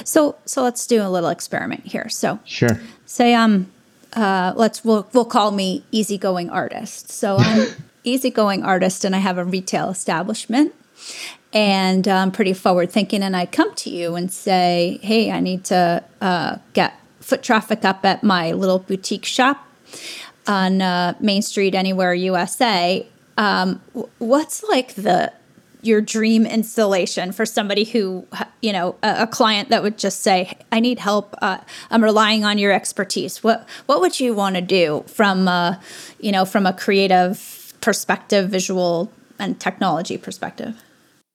so 0.03 0.35
so 0.45 0.63
let's 0.63 0.87
do 0.87 1.01
a 1.01 1.09
little 1.09 1.29
experiment 1.29 1.85
here 1.85 2.07
so 2.09 2.39
sure 2.45 2.79
say 3.05 3.33
um 3.33 3.71
uh, 4.13 4.51
let's 4.57 4.83
we'll, 4.83 5.07
we'll 5.13 5.23
call 5.23 5.51
me 5.51 5.85
easygoing 5.91 6.49
artist 6.49 7.09
so 7.09 7.37
i'm 7.39 7.67
easygoing 8.03 8.63
artist 8.63 9.05
and 9.05 9.15
I 9.15 9.19
have 9.19 9.37
a 9.37 9.45
retail 9.45 9.89
establishment 9.89 10.73
and 11.53 12.07
I'm 12.07 12.31
pretty 12.31 12.53
forward 12.53 12.91
thinking. 12.91 13.23
And 13.23 13.35
I 13.35 13.45
come 13.45 13.73
to 13.75 13.89
you 13.89 14.15
and 14.15 14.31
say, 14.31 14.99
hey, 15.01 15.31
I 15.31 15.39
need 15.39 15.65
to 15.65 16.03
uh, 16.21 16.57
get 16.73 16.99
foot 17.19 17.43
traffic 17.43 17.85
up 17.85 18.05
at 18.05 18.23
my 18.23 18.51
little 18.51 18.79
boutique 18.79 19.25
shop 19.25 19.65
on 20.47 20.81
uh, 20.81 21.15
Main 21.19 21.41
Street, 21.41 21.75
anywhere 21.75 22.13
USA. 22.13 23.05
Um, 23.37 23.81
what's 24.17 24.63
like 24.63 24.95
the 24.95 25.31
your 25.81 26.01
dream 26.01 26.45
installation 26.45 27.31
for 27.31 27.45
somebody 27.45 27.83
who 27.83 28.25
you 28.61 28.71
know 28.71 28.95
a, 29.03 29.23
a 29.23 29.27
client 29.27 29.69
that 29.69 29.81
would 29.81 29.97
just 29.97 30.21
say 30.21 30.57
i 30.71 30.79
need 30.79 30.99
help 30.99 31.35
uh, 31.41 31.57
i'm 31.89 32.03
relying 32.03 32.45
on 32.45 32.57
your 32.57 32.71
expertise 32.71 33.43
what 33.43 33.67
what 33.85 34.01
would 34.01 34.19
you 34.19 34.33
want 34.33 34.55
to 34.55 34.61
do 34.61 35.03
from 35.07 35.47
uh, 35.47 35.75
you 36.19 36.31
know 36.31 36.45
from 36.45 36.65
a 36.65 36.73
creative 36.73 37.61
perspective, 37.81 38.49
visual 38.49 39.11
and 39.39 39.59
technology 39.59 40.17
perspective? 40.17 40.81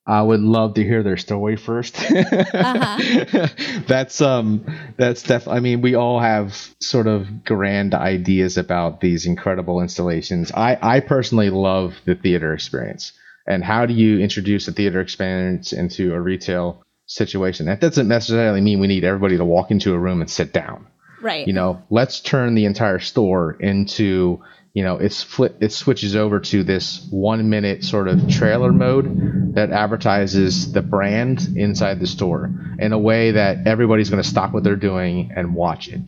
I 0.09 0.23
would 0.23 0.41
love 0.41 0.75
to 0.75 0.85
hear 0.85 1.03
their 1.03 1.17
story 1.17 1.57
1st 1.57 2.55
uh-huh. 2.55 3.83
that's 3.89 4.21
um 4.21 4.65
that's 4.97 5.25
def 5.25 5.49
I 5.49 5.59
mean 5.59 5.81
we 5.81 5.97
all 5.97 6.21
have 6.21 6.57
sort 6.81 7.09
of 7.09 7.45
grand 7.45 7.93
ideas 7.93 8.57
about 8.57 9.01
these 9.01 9.27
incredible 9.27 9.81
installations. 9.81 10.53
I 10.53 10.79
I 10.81 11.01
personally 11.01 11.51
love 11.51 11.97
the 12.05 12.15
theater 12.15 12.55
experience. 12.55 13.13
And 13.47 13.63
how 13.63 13.87
do 13.87 13.95
you 13.95 14.19
introduce 14.19 14.67
a 14.69 14.73
theater 14.73 15.01
experience 15.01 15.73
into 15.73 16.13
a 16.15 16.21
retail 16.21 16.83
situation? 17.07 17.67
That 17.67 17.81
doesn't 17.81 18.09
necessarily 18.09 18.61
mean 18.61 18.81
we 18.81 18.89
need 18.89 19.05
everybody 19.05 19.37
to 19.37 19.45
walk 19.45 19.71
into 19.71 19.95
a 19.95 19.99
room 19.99 20.21
and 20.21 20.31
sit 20.31 20.53
down. 20.53 20.87
Right. 21.23 21.47
You 21.47 21.53
know, 21.53 21.83
let's 21.91 22.21
turn 22.21 22.55
the 22.55 22.67
entire 22.67 22.99
store 22.99 23.57
into 23.59 24.43
you 24.75 24.85
know 24.85 24.99
it's 24.99 25.23
flip 25.23 25.57
it 25.61 25.73
switches 25.73 26.15
over 26.15 26.39
to 26.39 26.63
this 26.63 27.09
one 27.11 27.49
minute 27.49 27.83
sort 27.83 28.09
of 28.09 28.29
trailer 28.29 28.73
mode 28.73 29.55
that 29.55 29.71
advertises 29.71 30.71
the 30.73 30.83
brand 30.83 31.49
inside 31.57 31.99
the 31.99 32.07
store 32.07 32.51
in 32.79 32.93
a 32.93 32.99
way 32.99 33.31
that 33.31 33.67
everybody's 33.67 34.11
going 34.11 34.23
to 34.23 34.29
stop 34.29 34.53
what 34.53 34.65
they're 34.65 34.77
doing 34.77 35.33
and 35.35 35.55
watch 35.55 35.89
it 35.89 36.03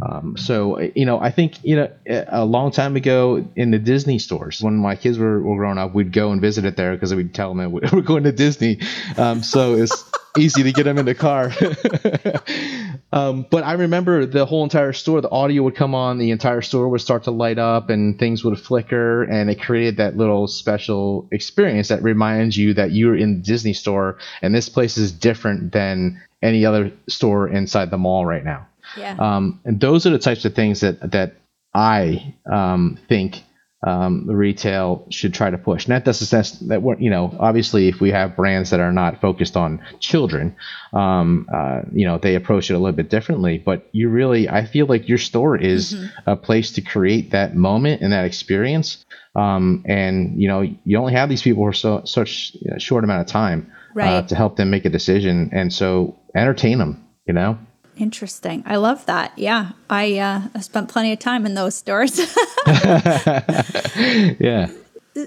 um, 0.00 0.36
so 0.36 0.78
you 0.94 1.04
know 1.04 1.18
i 1.20 1.30
think 1.30 1.62
you 1.64 1.76
know 1.76 1.90
a 2.28 2.44
long 2.44 2.70
time 2.70 2.96
ago 2.96 3.44
in 3.56 3.70
the 3.70 3.78
disney 3.78 4.18
stores 4.18 4.62
when 4.62 4.76
my 4.76 4.96
kids 4.96 5.18
were, 5.18 5.40
were 5.40 5.56
growing 5.56 5.78
up 5.78 5.94
we'd 5.94 6.12
go 6.12 6.32
and 6.32 6.40
visit 6.40 6.64
it 6.64 6.76
there 6.76 6.94
because 6.94 7.14
we'd 7.14 7.34
tell 7.34 7.54
them 7.54 7.72
we're 7.92 8.00
going 8.00 8.24
to 8.24 8.32
disney 8.32 8.80
um, 9.16 9.42
so 9.42 9.74
it's 9.74 10.10
easy 10.38 10.62
to 10.62 10.72
get 10.72 10.84
them 10.84 10.98
in 10.98 11.04
the 11.04 11.14
car 11.14 11.52
Um, 13.12 13.46
but 13.50 13.62
I 13.62 13.74
remember 13.74 14.24
the 14.24 14.46
whole 14.46 14.64
entire 14.64 14.94
store, 14.94 15.20
the 15.20 15.30
audio 15.30 15.62
would 15.64 15.74
come 15.74 15.94
on, 15.94 16.16
the 16.16 16.30
entire 16.30 16.62
store 16.62 16.88
would 16.88 17.02
start 17.02 17.24
to 17.24 17.30
light 17.30 17.58
up 17.58 17.90
and 17.90 18.18
things 18.18 18.42
would 18.42 18.58
flicker, 18.58 19.22
and 19.24 19.50
it 19.50 19.60
created 19.60 19.98
that 19.98 20.16
little 20.16 20.48
special 20.48 21.28
experience 21.30 21.88
that 21.88 22.02
reminds 22.02 22.56
you 22.56 22.72
that 22.74 22.92
you're 22.92 23.14
in 23.14 23.34
the 23.34 23.40
Disney 23.42 23.74
store 23.74 24.18
and 24.40 24.54
this 24.54 24.70
place 24.70 24.96
is 24.96 25.12
different 25.12 25.72
than 25.72 26.22
any 26.40 26.64
other 26.64 26.90
store 27.06 27.48
inside 27.48 27.90
the 27.90 27.98
mall 27.98 28.24
right 28.24 28.44
now. 28.44 28.66
Yeah. 28.96 29.16
Um, 29.18 29.60
and 29.64 29.80
those 29.80 30.06
are 30.06 30.10
the 30.10 30.18
types 30.18 30.44
of 30.44 30.54
things 30.54 30.80
that 30.80 31.12
that 31.12 31.36
I 31.74 32.34
um, 32.50 32.98
think 33.08 33.42
um, 33.84 34.26
the 34.26 34.36
retail 34.36 35.06
should 35.10 35.34
try 35.34 35.50
to 35.50 35.58
push. 35.58 35.86
And 35.86 35.92
that 35.92 36.04
doesn't 36.04 36.26
sense 36.26 36.52
that 36.60 36.82
we're, 36.82 36.98
you 36.98 37.10
know, 37.10 37.36
obviously 37.40 37.88
if 37.88 38.00
we 38.00 38.10
have 38.12 38.36
brands 38.36 38.70
that 38.70 38.80
are 38.80 38.92
not 38.92 39.20
focused 39.20 39.56
on 39.56 39.82
children, 39.98 40.54
um, 40.92 41.48
uh, 41.52 41.82
you 41.92 42.06
know, 42.06 42.18
they 42.18 42.36
approach 42.36 42.70
it 42.70 42.74
a 42.74 42.78
little 42.78 42.96
bit 42.96 43.10
differently. 43.10 43.58
But 43.58 43.88
you 43.92 44.08
really, 44.08 44.48
I 44.48 44.66
feel 44.66 44.86
like 44.86 45.08
your 45.08 45.18
store 45.18 45.56
is 45.56 45.94
mm-hmm. 45.94 46.30
a 46.30 46.36
place 46.36 46.72
to 46.72 46.80
create 46.80 47.32
that 47.32 47.56
moment 47.56 48.02
and 48.02 48.12
that 48.12 48.24
experience. 48.24 49.04
Um, 49.34 49.82
and 49.86 50.40
you 50.40 50.46
know, 50.46 50.60
you 50.60 50.98
only 50.98 51.14
have 51.14 51.28
these 51.28 51.42
people 51.42 51.64
for 51.64 51.72
so 51.72 52.02
such 52.04 52.56
a 52.70 52.78
short 52.78 53.02
amount 53.02 53.22
of 53.22 53.26
time 53.26 53.72
uh, 53.72 53.94
right. 53.94 54.08
uh, 54.08 54.22
to 54.22 54.34
help 54.36 54.56
them 54.56 54.70
make 54.70 54.84
a 54.84 54.90
decision, 54.90 55.50
and 55.52 55.72
so 55.72 56.18
entertain 56.36 56.78
them. 56.78 57.04
You 57.26 57.34
know. 57.34 57.58
Interesting. 57.96 58.62
I 58.66 58.76
love 58.76 59.04
that. 59.06 59.38
Yeah. 59.38 59.72
I 59.90 60.18
uh, 60.18 60.60
spent 60.60 60.88
plenty 60.88 61.12
of 61.12 61.18
time 61.18 61.46
in 61.46 61.54
those 61.54 61.74
stores. 61.74 62.18
yeah. 62.66 64.70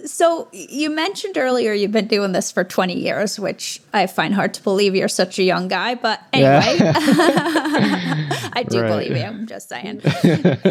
So 0.06 0.48
you 0.52 0.90
mentioned 0.90 1.38
earlier 1.38 1.72
you've 1.72 1.92
been 1.92 2.08
doing 2.08 2.32
this 2.32 2.52
for 2.52 2.64
20 2.64 2.98
years, 2.98 3.40
which 3.40 3.82
I 3.94 4.08
find 4.08 4.34
hard 4.34 4.56
to 4.56 4.64
believe 4.64 4.96
you're 4.96 5.08
such 5.08 5.38
a 5.38 5.44
young 5.44 5.68
guy. 5.68 5.94
But 5.94 6.22
anyway, 6.34 6.78
yeah. 6.80 6.94
I 8.54 8.66
do 8.68 8.82
right. 8.82 8.88
believe 8.88 9.16
you. 9.16 9.24
I'm 9.24 9.46
just 9.46 9.70
saying. 9.70 10.02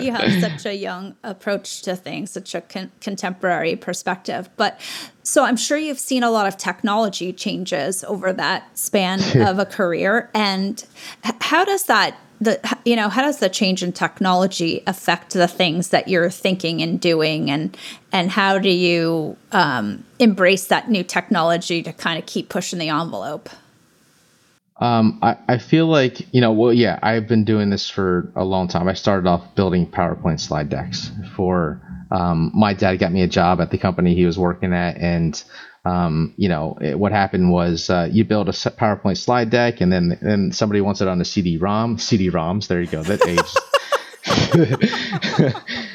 you 0.02 0.12
have 0.12 0.40
such 0.40 0.66
a 0.66 0.74
young 0.74 1.14
approach 1.22 1.82
to 1.82 1.94
things, 1.94 2.32
such 2.32 2.56
a 2.56 2.60
con- 2.62 2.90
contemporary 3.00 3.76
perspective. 3.76 4.50
But 4.56 4.80
so 5.22 5.44
I'm 5.44 5.56
sure 5.56 5.78
you've 5.78 6.00
seen 6.00 6.24
a 6.24 6.30
lot 6.30 6.48
of 6.48 6.56
technology 6.56 7.32
changes 7.32 8.02
over 8.02 8.32
that 8.32 8.76
span 8.76 9.46
of 9.46 9.60
a 9.60 9.64
career. 9.64 10.28
And 10.34 10.84
how 11.22 11.64
does 11.64 11.84
that 11.84 12.18
the 12.44 12.78
you 12.84 12.96
know 12.96 13.08
how 13.08 13.22
does 13.22 13.38
the 13.38 13.48
change 13.48 13.82
in 13.82 13.92
technology 13.92 14.82
affect 14.86 15.32
the 15.32 15.48
things 15.48 15.88
that 15.88 16.08
you're 16.08 16.30
thinking 16.30 16.82
and 16.82 17.00
doing? 17.00 17.50
And 17.50 17.76
and 18.12 18.30
how 18.30 18.58
do 18.58 18.70
you 18.70 19.36
um, 19.52 20.04
embrace 20.18 20.66
that 20.66 20.88
new 20.88 21.02
technology 21.02 21.82
to 21.82 21.92
kind 21.92 22.18
of 22.18 22.26
keep 22.26 22.48
pushing 22.48 22.78
the 22.78 22.88
envelope? 22.90 23.48
Um, 24.80 25.20
I, 25.22 25.36
I 25.48 25.58
feel 25.58 25.86
like 25.86 26.32
you 26.34 26.40
know 26.40 26.52
well 26.52 26.72
yeah 26.72 26.98
I've 27.02 27.26
been 27.26 27.44
doing 27.44 27.70
this 27.70 27.90
for 27.90 28.32
a 28.36 28.44
long 28.44 28.68
time. 28.68 28.88
I 28.88 28.94
started 28.94 29.28
off 29.28 29.54
building 29.54 29.90
PowerPoint 29.90 30.40
slide 30.40 30.68
decks 30.68 31.10
for 31.34 31.80
um, 32.10 32.52
my 32.54 32.74
dad 32.74 32.96
got 32.96 33.12
me 33.12 33.22
a 33.22 33.28
job 33.28 33.60
at 33.60 33.70
the 33.70 33.78
company 33.78 34.14
he 34.14 34.26
was 34.26 34.38
working 34.38 34.72
at 34.72 34.96
and 34.98 35.42
um, 35.84 36.32
you 36.36 36.48
know, 36.48 36.78
it, 36.80 36.98
what 36.98 37.12
happened 37.12 37.50
was 37.50 37.90
uh, 37.90 38.08
you 38.10 38.24
build 38.24 38.48
a 38.48 38.52
PowerPoint 38.52 39.18
slide 39.18 39.50
deck, 39.50 39.80
and 39.80 39.92
then 39.92 40.18
then 40.22 40.52
somebody 40.52 40.80
wants 40.80 41.00
it 41.00 41.08
on 41.08 41.20
a 41.20 41.24
CD-ROM. 41.24 41.98
CD-ROMs, 41.98 42.68
there 42.68 42.80
you 42.80 42.86
go. 42.86 43.02
That 43.02 43.26
age. 43.26 43.40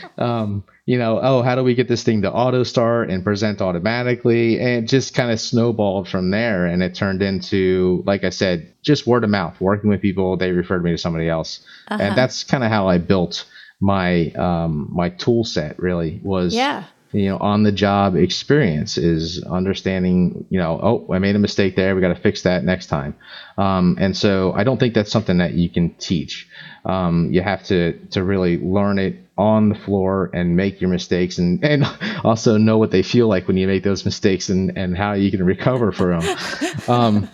um, 0.18 0.64
you 0.86 0.98
know, 0.98 1.20
oh, 1.22 1.42
how 1.42 1.56
do 1.56 1.64
we 1.64 1.76
get 1.76 1.88
this 1.88 2.04
thing 2.04 2.22
to 2.22 2.32
auto 2.32 2.64
start 2.64 3.10
and 3.10 3.24
present 3.24 3.62
automatically? 3.62 4.60
And 4.60 4.84
it 4.84 4.88
just 4.88 5.16
kind 5.16 5.32
of 5.32 5.40
snowballed 5.40 6.08
from 6.08 6.32
there. 6.32 6.66
And 6.66 6.84
it 6.84 6.96
turned 6.96 7.22
into, 7.22 8.04
like 8.06 8.24
I 8.24 8.30
said, 8.30 8.74
just 8.82 9.08
word 9.08 9.24
of 9.24 9.30
mouth, 9.30 9.60
working 9.60 9.90
with 9.90 10.02
people. 10.02 10.38
They 10.38 10.52
referred 10.52 10.84
me 10.84 10.92
to 10.92 10.98
somebody 10.98 11.30
else. 11.30 11.66
Uh-huh. 11.88 12.02
And 12.02 12.18
that's 12.18 12.44
kind 12.44 12.64
of 12.64 12.70
how 12.70 12.88
I 12.88 12.98
built 12.98 13.46
my 13.80 14.32
um, 14.32 14.90
my 14.92 15.10
tool 15.10 15.44
set 15.44 15.80
really 15.80 16.20
was 16.24 16.54
yeah 16.54 16.86
you 17.12 17.30
know 17.30 17.38
on 17.38 17.64
the 17.64 17.72
job 17.72 18.16
experience 18.16 18.98
is 18.98 19.44
understanding 19.44 20.46
you 20.50 20.60
know 20.60 20.80
oh 20.82 21.14
i 21.14 21.20
made 21.20 21.36
a 21.36 21.40
mistake 21.40 21.76
there 21.76 21.96
we 21.96 22.02
got 22.02 22.14
to 22.14 22.22
fix 22.22 22.44
that 22.44 22.64
next 22.64 22.88
time. 22.88 23.16
Um, 23.58 23.98
and 24.00 24.16
so 24.16 24.54
i 24.54 24.64
don't 24.64 24.80
think 24.80 24.94
that's 24.94 25.12
something 25.12 25.38
that 25.40 25.54
you 25.54 25.70
can 25.70 25.94
teach. 25.96 26.48
Um, 26.86 27.30
you 27.32 27.42
have 27.42 27.64
to 27.66 27.94
to 28.12 28.24
really 28.24 28.58
learn 28.58 29.00
it 29.00 29.16
on 29.38 29.70
the 29.70 29.76
floor 29.76 30.30
and 30.34 30.58
make 30.58 30.82
your 30.82 30.90
mistakes 30.90 31.38
and, 31.38 31.64
and 31.64 31.86
also 32.24 32.58
know 32.58 32.78
what 32.78 32.92
they 32.92 33.04
feel 33.04 33.28
like 33.28 33.48
when 33.48 33.58
you 33.58 33.68
make 33.68 33.84
those 33.84 34.04
mistakes 34.04 34.50
and, 34.50 34.78
and 34.78 34.98
how 34.98 35.14
you 35.14 35.32
can 35.32 35.44
recover 35.46 35.92
from. 35.94 36.20
Them 36.20 36.90
um, 36.90 37.30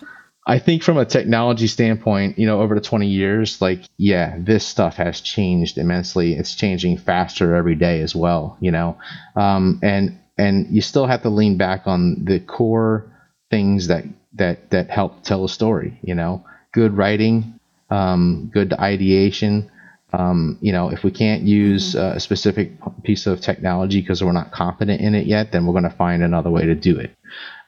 I 0.48 0.60
think 0.60 0.84
from 0.84 0.96
a 0.96 1.04
technology 1.04 1.66
standpoint, 1.66 2.38
you 2.38 2.46
know, 2.46 2.60
over 2.60 2.76
the 2.76 2.80
20 2.80 3.08
years, 3.08 3.60
like, 3.60 3.80
yeah, 3.96 4.36
this 4.38 4.64
stuff 4.64 4.94
has 4.96 5.20
changed 5.20 5.76
immensely. 5.76 6.34
It's 6.34 6.54
changing 6.54 6.98
faster 6.98 7.56
every 7.56 7.74
day 7.74 8.00
as 8.00 8.14
well, 8.14 8.56
you 8.60 8.70
know, 8.70 8.96
um, 9.34 9.80
and 9.82 10.18
and 10.38 10.68
you 10.70 10.82
still 10.82 11.06
have 11.06 11.22
to 11.22 11.30
lean 11.30 11.56
back 11.56 11.82
on 11.86 12.24
the 12.24 12.38
core 12.38 13.10
things 13.50 13.88
that 13.88 14.04
that 14.34 14.70
that 14.70 14.88
help 14.88 15.22
tell 15.24 15.44
a 15.44 15.48
story. 15.48 15.98
You 16.02 16.14
know, 16.14 16.44
good 16.72 16.96
writing, 16.96 17.58
um, 17.90 18.48
good 18.52 18.72
ideation. 18.72 19.70
Um, 20.12 20.58
you 20.60 20.70
know, 20.70 20.90
if 20.90 21.02
we 21.02 21.10
can't 21.10 21.42
use 21.42 21.96
a 21.96 22.20
specific 22.20 22.72
piece 23.02 23.26
of 23.26 23.40
technology 23.40 24.00
because 24.00 24.22
we're 24.22 24.30
not 24.30 24.52
confident 24.52 25.00
in 25.00 25.16
it 25.16 25.26
yet, 25.26 25.50
then 25.50 25.66
we're 25.66 25.72
going 25.72 25.90
to 25.90 25.90
find 25.90 26.22
another 26.22 26.50
way 26.50 26.66
to 26.66 26.76
do 26.76 26.98
it. 27.00 27.10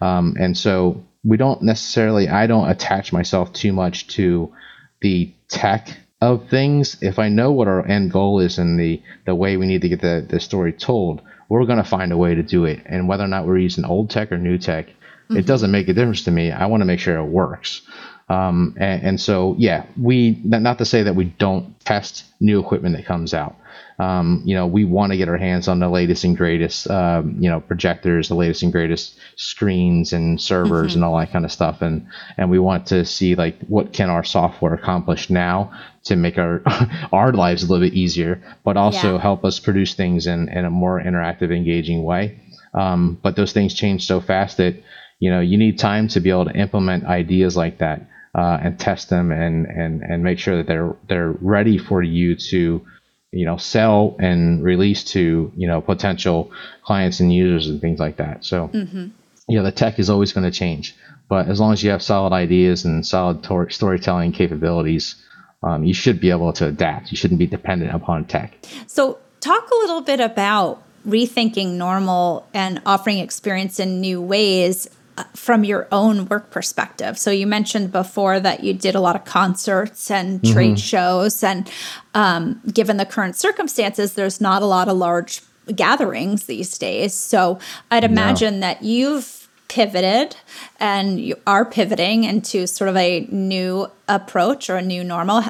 Um, 0.01 0.37
and 0.39 0.57
so 0.57 1.03
we 1.25 1.37
don't 1.37 1.63
necessarily 1.63 2.29
I 2.29 2.47
don't 2.47 2.69
attach 2.69 3.13
myself 3.13 3.53
too 3.53 3.73
much 3.73 4.07
to 4.09 4.53
the 5.01 5.33
tech 5.49 5.97
of 6.21 6.49
things. 6.49 6.97
If 7.01 7.19
I 7.19 7.29
know 7.29 7.53
what 7.53 7.69
our 7.69 7.87
end 7.87 8.13
goal 8.13 8.41
is 8.41 8.59
and 8.59 8.79
the 8.79 9.03
the 9.27 9.35
way 9.35 9.57
we 9.57 9.67
need 9.67 9.83
to 9.83 9.89
get 9.89 10.01
the, 10.01 10.27
the 10.29 10.41
story 10.41 10.73
told, 10.73 11.23
we're 11.49 11.65
gonna 11.67 11.85
find 11.85 12.13
a 12.13 12.17
way 12.17 12.35
to 12.35 12.43
do 12.43 12.65
it. 12.65 12.83
And 12.87 13.09
whether 13.09 13.25
or 13.25 13.29
not 13.29 13.47
we're 13.47 13.59
using 13.59 13.85
old 13.85 14.11
tech 14.11 14.33
or 14.33 14.39
new 14.39 14.59
tech, 14.59 14.87
mm-hmm. 14.87 15.37
it 15.37 15.47
doesn't 15.47 15.71
make 15.71 15.89
a 15.89 15.95
difference 15.95 16.25
to 16.25 16.31
me. 16.31 16.51
I 16.51 16.67
want 16.67 16.81
to 16.81 16.87
make 16.87 17.01
sure 17.01 17.17
it 17.17 17.25
works. 17.25 17.83
Um, 18.29 18.75
and, 18.79 19.03
and, 19.03 19.21
so 19.21 19.55
yeah, 19.59 19.87
we 19.99 20.39
not 20.45 20.77
to 20.79 20.85
say 20.85 21.03
that 21.03 21.15
we 21.15 21.25
don't 21.25 21.81
test 21.81 22.25
new 22.41 22.61
equipment 22.61 22.95
that 22.97 23.07
comes 23.07 23.33
out 23.33 23.57
um, 23.99 24.43
you 24.45 24.55
know, 24.55 24.67
we 24.67 24.85
want 24.85 25.11
to 25.11 25.17
get 25.17 25.29
our 25.29 25.37
hands 25.37 25.67
on 25.67 25.81
the 25.81 25.89
latest 25.89 26.23
and 26.23 26.37
greatest, 26.37 26.89
um, 26.89 27.37
you 27.41 27.51
know, 27.51 27.59
projectors, 27.59 28.29
the 28.29 28.37
latest 28.37 28.63
and 28.63 28.71
greatest 28.71 29.19
screens 29.35 30.13
and 30.13 30.41
servers 30.41 30.93
mm-hmm. 30.93 30.99
and 30.99 31.05
all 31.05 31.19
that 31.19 31.33
kind 31.33 31.45
of 31.45 31.51
stuff. 31.51 31.83
And, 31.83 32.07
and 32.37 32.49
we 32.49 32.61
want 32.61 32.87
to 32.87 33.05
see 33.05 33.35
like, 33.35 33.59
what 33.63 33.93
can 33.93 34.09
our 34.09 34.23
software 34.23 34.73
accomplish 34.73 35.31
now 35.31 35.73
to 36.05 36.15
make 36.15 36.39
our, 36.39 36.63
our 37.13 37.33
lives 37.33 37.65
a 37.65 37.67
little 37.67 37.85
bit 37.85 37.95
easier, 37.95 38.41
but 38.65 38.77
also 38.77 39.15
yeah. 39.15 39.21
help 39.21 39.45
us 39.45 39.59
produce 39.59 39.95
things 39.95 40.29
in, 40.29 40.49
in 40.49 40.65
a 40.65 40.71
more 40.71 41.03
interactive, 41.03 41.55
engaging 41.55 42.05
way. 42.05 42.39
Um, 42.75 43.19
but 43.21 43.35
those 43.35 43.53
things 43.53 43.75
change 43.75 44.07
so 44.07 44.21
fast 44.21 44.59
that, 44.59 44.77
you 45.19 45.29
know, 45.29 45.41
you 45.41 45.59
need 45.59 45.77
time 45.77 46.07
to 46.09 46.21
be 46.21 46.31
able 46.31 46.45
to 46.45 46.55
implement 46.55 47.05
ideas 47.05 47.57
like 47.57 47.79
that. 47.79 48.03
Uh, 48.35 48.59
and 48.63 48.79
test 48.79 49.09
them 49.09 49.33
and, 49.33 49.67
and, 49.67 50.03
and 50.03 50.23
make 50.23 50.39
sure 50.39 50.59
that 50.59 50.67
they're 50.67 50.95
they're 51.09 51.35
ready 51.41 51.79
for 51.79 52.03
you 52.03 52.37
to 52.37 52.87
you 53.33 53.47
know 53.47 53.57
sell 53.57 54.17
and 54.21 54.63
release 54.63 55.03
to 55.03 55.51
you 55.57 55.67
know 55.67 55.81
potential 55.81 56.53
clients 56.83 57.21
and 57.21 57.33
users 57.33 57.69
and 57.69 57.81
things 57.81 57.99
like 57.99 58.19
that. 58.19 58.45
So 58.45 58.69
mm-hmm. 58.69 59.09
yeah 59.49 59.63
the 59.63 59.73
tech 59.73 59.99
is 59.99 60.11
always 60.11 60.33
going 60.33 60.45
to 60.45 60.57
change 60.57 60.95
but 61.29 61.49
as 61.49 61.59
long 61.59 61.73
as 61.73 61.83
you 61.83 61.91
have 61.91 62.03
solid 62.03 62.33
ideas 62.33 62.85
and 62.85 63.05
solid 63.05 63.43
tor- 63.43 63.71
storytelling 63.71 64.33
capabilities 64.33 65.17
um, 65.63 65.85
you 65.85 65.95
should 65.95 66.21
be 66.21 66.31
able 66.31 66.53
to 66.55 66.67
adapt. 66.67 67.11
You 67.11 67.17
shouldn't 67.17 67.39
be 67.39 67.47
dependent 67.47 67.95
upon 67.95 68.25
tech. 68.27 68.55
So 68.87 69.19
talk 69.41 69.69
a 69.71 69.75
little 69.77 70.01
bit 70.01 70.21
about 70.21 70.83
rethinking 71.07 71.75
normal 71.75 72.47
and 72.53 72.83
offering 72.85 73.19
experience 73.19 73.81
in 73.81 74.01
new 74.01 74.21
ways 74.21 74.89
from 75.35 75.65
your 75.65 75.89
own 75.93 76.27
work 76.27 76.51
perspective. 76.51 77.19
So 77.19 77.31
you 77.31 77.47
mentioned 77.47 77.93
before 77.93 78.41
that 78.41 78.65
you 78.65 78.75
did 78.75 78.95
a 78.95 79.01
lot 79.01 79.17
of 79.17 79.25
concerts 79.25 80.11
and 80.11 80.41
mm-hmm. 80.41 80.53
trade 80.53 80.81
shows, 80.81 81.43
and 81.43 81.71
um, 82.15 82.61
given 82.73 82.97
the 82.97 83.07
current 83.07 83.37
circumstances, 83.37 84.15
there's 84.15 84.41
not 84.41 84.63
a 84.63 84.67
lot 84.67 84.89
of 84.89 84.97
large 84.97 85.43
gatherings 85.75 86.47
these 86.47 86.79
days. 86.79 87.15
So 87.15 87.59
I'd 87.91 88.05
imagine 88.05 88.61
no. 88.61 88.67
that 88.67 88.83
you've 88.83 89.49
pivoted 89.69 90.35
and 90.81 91.21
you 91.21 91.37
are 91.47 91.65
pivoting 91.65 92.25
into 92.25 92.67
sort 92.67 92.89
of 92.89 92.97
a 92.97 93.27
new 93.31 93.91
approach 94.09 94.71
or 94.71 94.77
a 94.77 94.83
new 94.83 95.05
normal. 95.05 95.43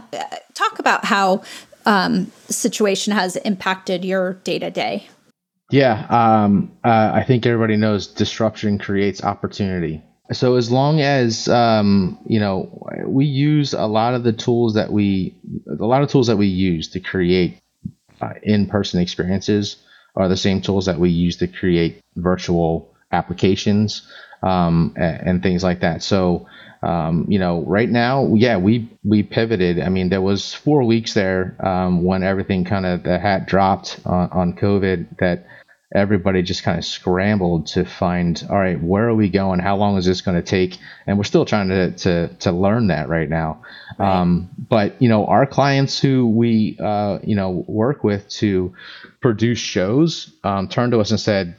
Talk 0.55 0.79
about 0.79 1.05
how 1.05 1.43
um, 1.87 2.31
situation 2.49 3.13
has 3.13 3.37
impacted 3.37 4.05
your 4.05 4.35
day 4.45 4.59
to 4.59 4.71
day. 4.71 5.09
Yeah, 5.71 6.07
um, 6.09 6.73
uh, 6.83 7.11
I 7.15 7.25
think 7.25 7.45
everybody 7.45 7.77
knows 7.77 8.07
disruption 8.07 8.79
creates 8.79 9.23
opportunity. 9.23 10.03
So 10.33 10.57
as 10.57 10.71
long 10.71 11.01
as 11.01 11.49
um, 11.49 12.19
you 12.27 12.41
know, 12.41 12.87
we 13.07 13.27
use 13.27 13.73
a 13.75 13.87
lot 13.87 14.15
of 14.15 14.25
the 14.25 14.33
tools 14.33 14.75
that 14.75 14.91
we, 14.91 15.35
a 15.69 15.85
lot 15.85 16.03
of 16.03 16.11
tools 16.11 16.27
that 16.27 16.37
we 16.37 16.47
use 16.47 16.89
to 16.91 17.01
create 17.01 17.59
uh, 18.21 18.35
in-person 18.43 19.01
experiences 19.01 19.77
are 20.17 20.29
the 20.29 20.37
same 20.37 20.61
tools 20.61 20.87
that 20.87 20.99
we 20.99 21.11
use 21.11 21.37
to 21.39 21.47
create 21.47 22.01
virtual 22.17 22.95
applications 23.13 24.07
um, 24.43 24.95
and, 24.97 25.29
and, 25.29 25.43
things 25.43 25.63
like 25.65 25.81
that. 25.81 26.03
So 26.03 26.47
um, 26.83 27.27
you 27.29 27.39
know, 27.39 27.65
right 27.67 27.89
now, 27.89 28.35
yeah, 28.35 28.57
we 28.57 28.89
we 29.05 29.23
pivoted. 29.23 29.81
I 29.81 29.89
mean, 29.89 30.11
there 30.11 30.23
was 30.23 30.55
four 30.55 30.85
weeks 30.85 31.15
there 31.15 31.57
um, 31.61 32.05
when 32.05 32.23
everything 32.23 32.65
kind 32.65 32.87
of 32.87 33.03
the 33.03 33.19
hat 33.19 33.47
dropped 33.47 34.01
on, 34.05 34.31
on 34.31 34.53
COVID 34.55 35.19
that 35.19 35.47
everybody 35.95 36.43
just 36.43 36.63
kind 36.63 36.79
of 36.79 36.85
scrambled 36.85 37.67
to 37.67 37.83
find 37.83 38.47
all 38.51 38.59
right 38.59 38.83
where 38.83 39.09
are 39.09 39.15
we 39.15 39.31
going 39.31 39.59
how 39.59 39.75
long 39.75 39.97
is 39.97 40.05
this 40.05 40.21
going 40.21 40.37
to 40.37 40.43
take 40.43 40.77
and 41.07 41.17
we're 41.17 41.25
still 41.25 41.47
trying 41.47 41.69
to 41.69 41.91
to, 41.93 42.29
to 42.35 42.53
learn 42.53 42.89
that 42.89 43.09
right 43.09 43.31
now 43.31 43.63
right. 43.99 44.21
Um, 44.21 44.51
but 44.59 45.01
you 45.01 45.09
know 45.09 45.25
our 45.25 45.47
clients 45.47 45.99
who 45.99 46.27
we 46.29 46.77
uh, 46.79 47.21
you 47.23 47.35
know 47.35 47.65
work 47.67 48.05
with 48.05 48.29
to 48.31 48.75
produce 49.23 49.59
shows 49.59 50.31
um, 50.45 50.69
turned 50.69 50.93
to 50.93 51.01
us 51.01 51.11
and 51.11 51.19
said 51.19 51.57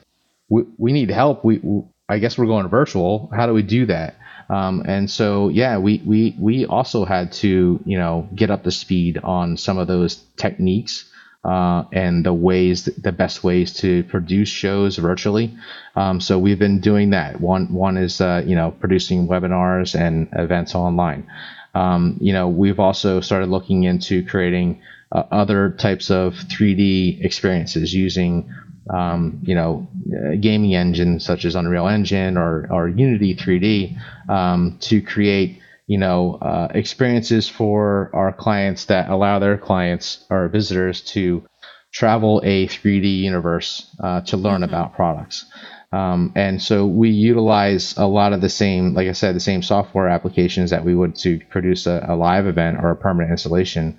we, 0.48 0.62
we 0.78 0.92
need 0.92 1.10
help 1.10 1.44
we, 1.44 1.58
we 1.58 1.82
i 2.10 2.18
guess 2.18 2.36
we're 2.36 2.46
going 2.46 2.68
virtual 2.68 3.30
how 3.34 3.46
do 3.46 3.54
we 3.54 3.62
do 3.62 3.86
that 3.86 4.16
um, 4.50 4.82
and 4.84 5.08
so, 5.08 5.48
yeah, 5.48 5.78
we, 5.78 6.02
we, 6.04 6.34
we 6.36 6.66
also 6.66 7.04
had 7.04 7.30
to, 7.34 7.78
you 7.84 7.96
know, 7.96 8.28
get 8.34 8.50
up 8.50 8.64
to 8.64 8.72
speed 8.72 9.16
on 9.22 9.56
some 9.56 9.78
of 9.78 9.86
those 9.86 10.16
techniques 10.36 11.08
uh, 11.44 11.84
and 11.92 12.26
the 12.26 12.34
ways, 12.34 12.84
the 12.84 13.12
best 13.12 13.42
ways 13.42 13.72
to 13.74 14.02
produce 14.04 14.48
shows 14.48 14.96
virtually. 14.96 15.56
Um, 15.96 16.20
so 16.20 16.38
we've 16.38 16.58
been 16.58 16.80
doing 16.80 17.10
that. 17.10 17.40
One 17.40 17.72
one 17.72 17.96
is 17.96 18.20
uh, 18.20 18.42
you 18.44 18.54
know 18.54 18.72
producing 18.72 19.26
webinars 19.26 19.98
and 19.98 20.28
events 20.32 20.74
online. 20.74 21.26
Um, 21.74 22.18
you 22.20 22.32
know 22.32 22.48
we've 22.48 22.80
also 22.80 23.20
started 23.20 23.48
looking 23.48 23.84
into 23.84 24.24
creating 24.24 24.80
uh, 25.12 25.24
other 25.30 25.70
types 25.70 26.10
of 26.10 26.34
3D 26.34 27.24
experiences 27.24 27.92
using 27.94 28.52
um, 28.88 29.40
you 29.42 29.54
know, 29.54 29.86
uh, 30.12 30.34
gaming 30.40 30.74
engines 30.74 31.24
such 31.24 31.44
as 31.44 31.54
Unreal 31.54 31.86
Engine 31.86 32.36
or, 32.36 32.66
or 32.72 32.88
Unity 32.88 33.36
3D 33.36 33.96
um, 34.28 34.78
to 34.80 35.00
create 35.00 35.60
you 35.90 35.98
know, 35.98 36.36
uh, 36.36 36.68
experiences 36.72 37.48
for 37.48 38.12
our 38.12 38.32
clients 38.32 38.84
that 38.84 39.10
allow 39.10 39.40
their 39.40 39.58
clients 39.58 40.24
or 40.30 40.46
visitors 40.46 41.00
to 41.00 41.44
travel 41.92 42.40
a 42.44 42.68
3D 42.68 43.18
universe 43.18 43.92
uh, 43.98 44.20
to 44.20 44.36
learn 44.36 44.60
mm-hmm. 44.60 44.70
about 44.70 44.94
products. 44.94 45.46
Um, 45.92 46.32
and 46.36 46.62
so 46.62 46.86
we 46.86 47.10
utilize 47.10 47.96
a 47.96 48.06
lot 48.06 48.32
of 48.32 48.40
the 48.40 48.48
same, 48.48 48.94
like 48.94 49.08
I 49.08 49.12
said, 49.12 49.34
the 49.34 49.40
same 49.40 49.62
software 49.62 50.08
applications 50.08 50.70
that 50.70 50.84
we 50.84 50.94
would 50.94 51.16
to 51.16 51.40
produce 51.50 51.86
a, 51.86 52.04
a 52.08 52.16
live 52.16 52.46
event 52.46 52.78
or 52.80 52.90
a 52.90 52.96
permanent 52.96 53.32
installation. 53.32 53.98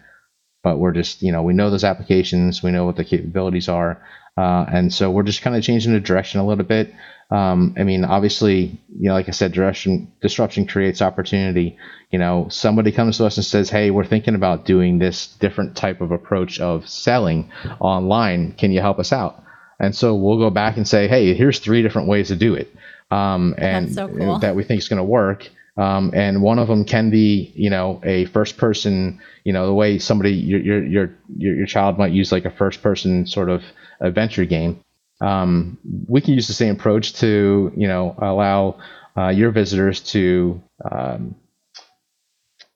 But 0.64 0.78
we're 0.78 0.94
just, 0.94 1.22
you 1.22 1.32
know, 1.32 1.44
we 1.44 1.54
know 1.54 1.70
those 1.70 1.84
applications, 1.84 2.64
we 2.64 2.72
know 2.72 2.86
what 2.86 2.96
the 2.96 3.04
capabilities 3.04 3.68
are, 3.68 4.02
uh, 4.38 4.66
and 4.72 4.94
so 4.94 5.12
we're 5.12 5.24
just 5.24 5.42
kind 5.42 5.56
of 5.56 5.64
changing 5.64 5.94
the 5.94 6.00
direction 6.00 6.40
a 6.40 6.46
little 6.46 6.64
bit. 6.64 6.94
Um, 7.32 7.76
I 7.78 7.84
mean, 7.84 8.06
obviously, 8.06 8.80
you 8.90 9.10
know, 9.10 9.14
like 9.14 9.28
I 9.28 9.32
said, 9.32 9.52
disruption 9.52 10.12
disruption 10.22 10.68
creates 10.68 11.02
opportunity. 11.02 11.78
You 12.12 12.20
know, 12.20 12.48
somebody 12.50 12.92
comes 12.92 13.18
to 13.18 13.26
us 13.26 13.38
and 13.38 13.46
says, 13.46 13.70
"Hey, 13.70 13.90
we're 13.90 14.06
thinking 14.06 14.36
about 14.36 14.66
doing 14.66 15.00
this 15.00 15.28
different 15.28 15.76
type 15.76 16.02
of 16.02 16.12
approach 16.12 16.60
of 16.60 16.88
selling 16.88 17.52
online. 17.80 18.54
Can 18.54 18.72
you 18.72 18.82
help 18.82 19.00
us 19.00 19.12
out?" 19.14 19.44
And 19.82 19.96
so 19.96 20.16
we'll 20.16 20.38
go 20.38 20.52
back 20.52 20.78
and 20.78 20.88
say, 20.88 21.08
"Hey, 21.08 21.34
here's 21.34 21.60
three 21.60 21.82
different 21.82 22.08
ways 22.08 22.28
to 22.28 22.36
do 22.36 22.54
it, 22.54 22.74
um, 23.10 23.56
and 23.58 23.92
so 23.92 24.08
cool. 24.08 24.40
that 24.40 24.56
we 24.56 24.64
think 24.64 24.80
is 24.80 24.88
going 24.88 24.98
to 24.98 25.04
work." 25.04 25.50
Um, 25.76 26.12
and 26.14 26.44
one 26.44 26.60
of 26.60 26.68
them 26.68 26.86
can 26.86 27.10
be, 27.10 27.52
you 27.56 27.70
know, 27.70 28.00
a 28.04 28.26
first 28.26 28.58
person, 28.58 29.20
you 29.44 29.54
know, 29.54 29.66
the 29.66 29.74
way 29.74 29.98
somebody 29.98 30.34
your 30.34 30.60
your 30.60 30.86
your 30.86 31.10
your 31.36 31.66
child 31.66 31.98
might 31.98 32.12
use 32.12 32.32
like 32.32 32.46
a 32.46 32.52
first 32.52 32.84
person 32.84 33.26
sort 33.26 33.50
of 33.50 33.64
adventure 34.00 34.46
game. 34.46 34.82
Um, 35.20 35.80
we 36.08 36.22
can 36.22 36.36
use 36.36 36.48
the 36.48 36.54
same 36.54 36.76
approach 36.76 37.14
to, 37.16 37.72
you 37.76 37.88
know, 37.88 38.16
allow 38.20 38.80
uh, 39.18 39.30
your 39.30 39.52
visitors 39.52 40.02
to 40.02 40.62
um, 40.90 41.36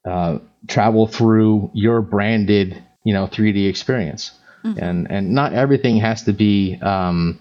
uh, 0.08 0.40
travel 0.68 1.08
through 1.08 1.70
your 1.74 2.02
branded, 2.02 2.84
you 3.04 3.14
know, 3.14 3.28
3D 3.28 3.68
experience. 3.70 4.32
Mm-hmm. 4.66 4.84
And 4.84 5.12
and 5.12 5.36
not 5.36 5.54
everything 5.54 5.98
has 5.98 6.24
to 6.24 6.34
be 6.34 6.78
um, 6.82 7.40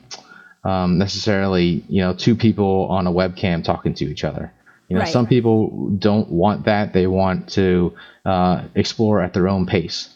um, 0.62 0.98
necessarily, 0.98 1.84
you 1.88 2.02
know, 2.02 2.14
two 2.14 2.36
people 2.36 2.88
on 2.90 3.06
a 3.06 3.12
webcam 3.12 3.64
talking 3.64 3.94
to 3.94 4.04
each 4.04 4.24
other. 4.24 4.52
You 4.88 4.96
know, 4.96 5.02
right. 5.02 5.12
some 5.12 5.26
people 5.26 5.90
don't 5.98 6.30
want 6.30 6.66
that. 6.66 6.92
They 6.92 7.06
want 7.06 7.48
to 7.50 7.94
uh, 8.24 8.64
explore 8.74 9.22
at 9.22 9.32
their 9.32 9.48
own 9.48 9.66
pace. 9.66 10.10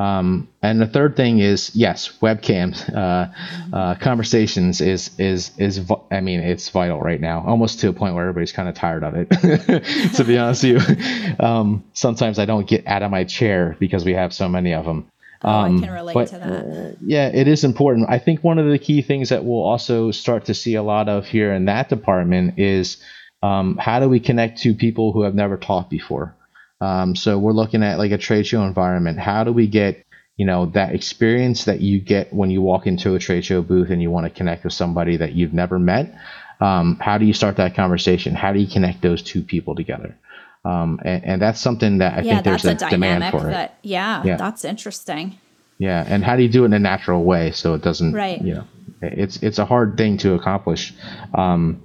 Um, 0.00 0.48
and 0.62 0.80
the 0.80 0.86
third 0.86 1.14
thing 1.14 1.40
is 1.40 1.76
yes, 1.76 2.18
webcams, 2.22 2.88
uh, 2.96 3.76
uh, 3.76 3.94
conversations 3.96 4.80
is 4.80 5.10
is 5.18 5.50
is 5.58 5.80
I 6.10 6.20
mean 6.20 6.40
it's 6.40 6.68
vital 6.70 7.00
right 7.00 7.20
now, 7.20 7.44
almost 7.46 7.80
to 7.80 7.88
a 7.88 7.92
point 7.92 8.14
where 8.14 8.24
everybody's 8.24 8.52
kind 8.52 8.68
of 8.68 8.74
tired 8.74 9.04
of 9.04 9.14
it. 9.14 9.28
to 10.14 10.24
be 10.24 10.38
honest 10.38 10.64
with 10.64 10.88
you, 10.88 11.36
um, 11.40 11.84
sometimes 11.92 12.38
I 12.38 12.46
don't 12.46 12.66
get 12.66 12.86
out 12.86 13.02
of 13.02 13.10
my 13.10 13.24
chair 13.24 13.76
because 13.78 14.04
we 14.04 14.14
have 14.14 14.32
so 14.32 14.48
many 14.48 14.72
of 14.72 14.86
them. 14.86 15.06
Oh, 15.42 15.48
um, 15.48 15.78
I 15.78 15.80
can 15.80 15.90
relate 15.90 16.14
but, 16.14 16.28
to 16.28 16.38
that. 16.38 16.96
yeah, 17.00 17.28
it 17.28 17.48
is 17.48 17.64
important. 17.64 18.10
I 18.10 18.18
think 18.18 18.44
one 18.44 18.58
of 18.58 18.68
the 18.68 18.78
key 18.78 19.00
things 19.00 19.30
that 19.30 19.44
we'll 19.44 19.62
also 19.62 20.10
start 20.10 20.46
to 20.46 20.54
see 20.54 20.74
a 20.74 20.82
lot 20.82 21.08
of 21.08 21.26
here 21.26 21.52
in 21.54 21.64
that 21.64 21.88
department 21.88 22.58
is 22.58 23.02
um, 23.42 23.76
how 23.78 24.00
do 24.00 24.08
we 24.08 24.20
connect 24.20 24.60
to 24.62 24.74
people 24.74 25.12
who 25.12 25.22
have 25.22 25.34
never 25.34 25.56
talked 25.56 25.90
before. 25.90 26.36
Um, 26.80 27.16
so 27.16 27.38
we're 27.38 27.52
looking 27.52 27.82
at 27.82 27.98
like 27.98 28.12
a 28.12 28.18
trade 28.18 28.46
show 28.46 28.62
environment. 28.62 29.18
How 29.18 29.44
do 29.44 29.52
we 29.52 29.66
get 29.66 30.04
you 30.36 30.46
know 30.46 30.66
that 30.66 30.94
experience 30.94 31.64
that 31.64 31.80
you 31.80 32.00
get 32.00 32.32
when 32.32 32.50
you 32.50 32.62
walk 32.62 32.86
into 32.86 33.14
a 33.14 33.18
trade 33.18 33.44
show 33.44 33.62
booth 33.62 33.90
and 33.90 34.00
you 34.00 34.10
want 34.10 34.24
to 34.26 34.30
connect 34.30 34.64
with 34.64 34.72
somebody 34.72 35.16
that 35.18 35.32
you've 35.32 35.52
never 35.52 35.78
met? 35.78 36.14
Um, 36.60 36.98
how 37.00 37.18
do 37.18 37.24
you 37.24 37.32
start 37.32 37.56
that 37.56 37.74
conversation? 37.74 38.34
How 38.34 38.52
do 38.52 38.58
you 38.58 38.66
connect 38.66 39.00
those 39.00 39.22
two 39.22 39.42
people 39.42 39.74
together? 39.74 40.16
Um, 40.64 41.00
and, 41.04 41.24
and, 41.24 41.42
that's 41.42 41.58
something 41.58 41.98
that 41.98 42.18
I 42.18 42.20
yeah, 42.20 42.34
think 42.34 42.44
there's 42.44 42.64
a, 42.66 42.86
a 42.86 42.90
demand 42.90 43.24
for 43.30 43.44
that, 43.44 43.78
it. 43.82 43.88
Yeah, 43.88 44.22
yeah, 44.24 44.36
that's 44.36 44.64
interesting. 44.64 45.38
Yeah, 45.78 46.04
and 46.06 46.22
how 46.22 46.36
do 46.36 46.42
you 46.42 46.50
do 46.50 46.64
it 46.64 46.66
in 46.66 46.72
a 46.74 46.78
natural 46.78 47.24
way 47.24 47.52
so 47.52 47.72
it 47.72 47.80
doesn't, 47.80 48.12
right. 48.12 48.42
you 48.42 48.54
know, 48.54 48.64
it's 49.00 49.42
it's 49.42 49.58
a 49.58 49.64
hard 49.64 49.96
thing 49.96 50.18
to 50.18 50.34
accomplish, 50.34 50.92
um, 51.34 51.82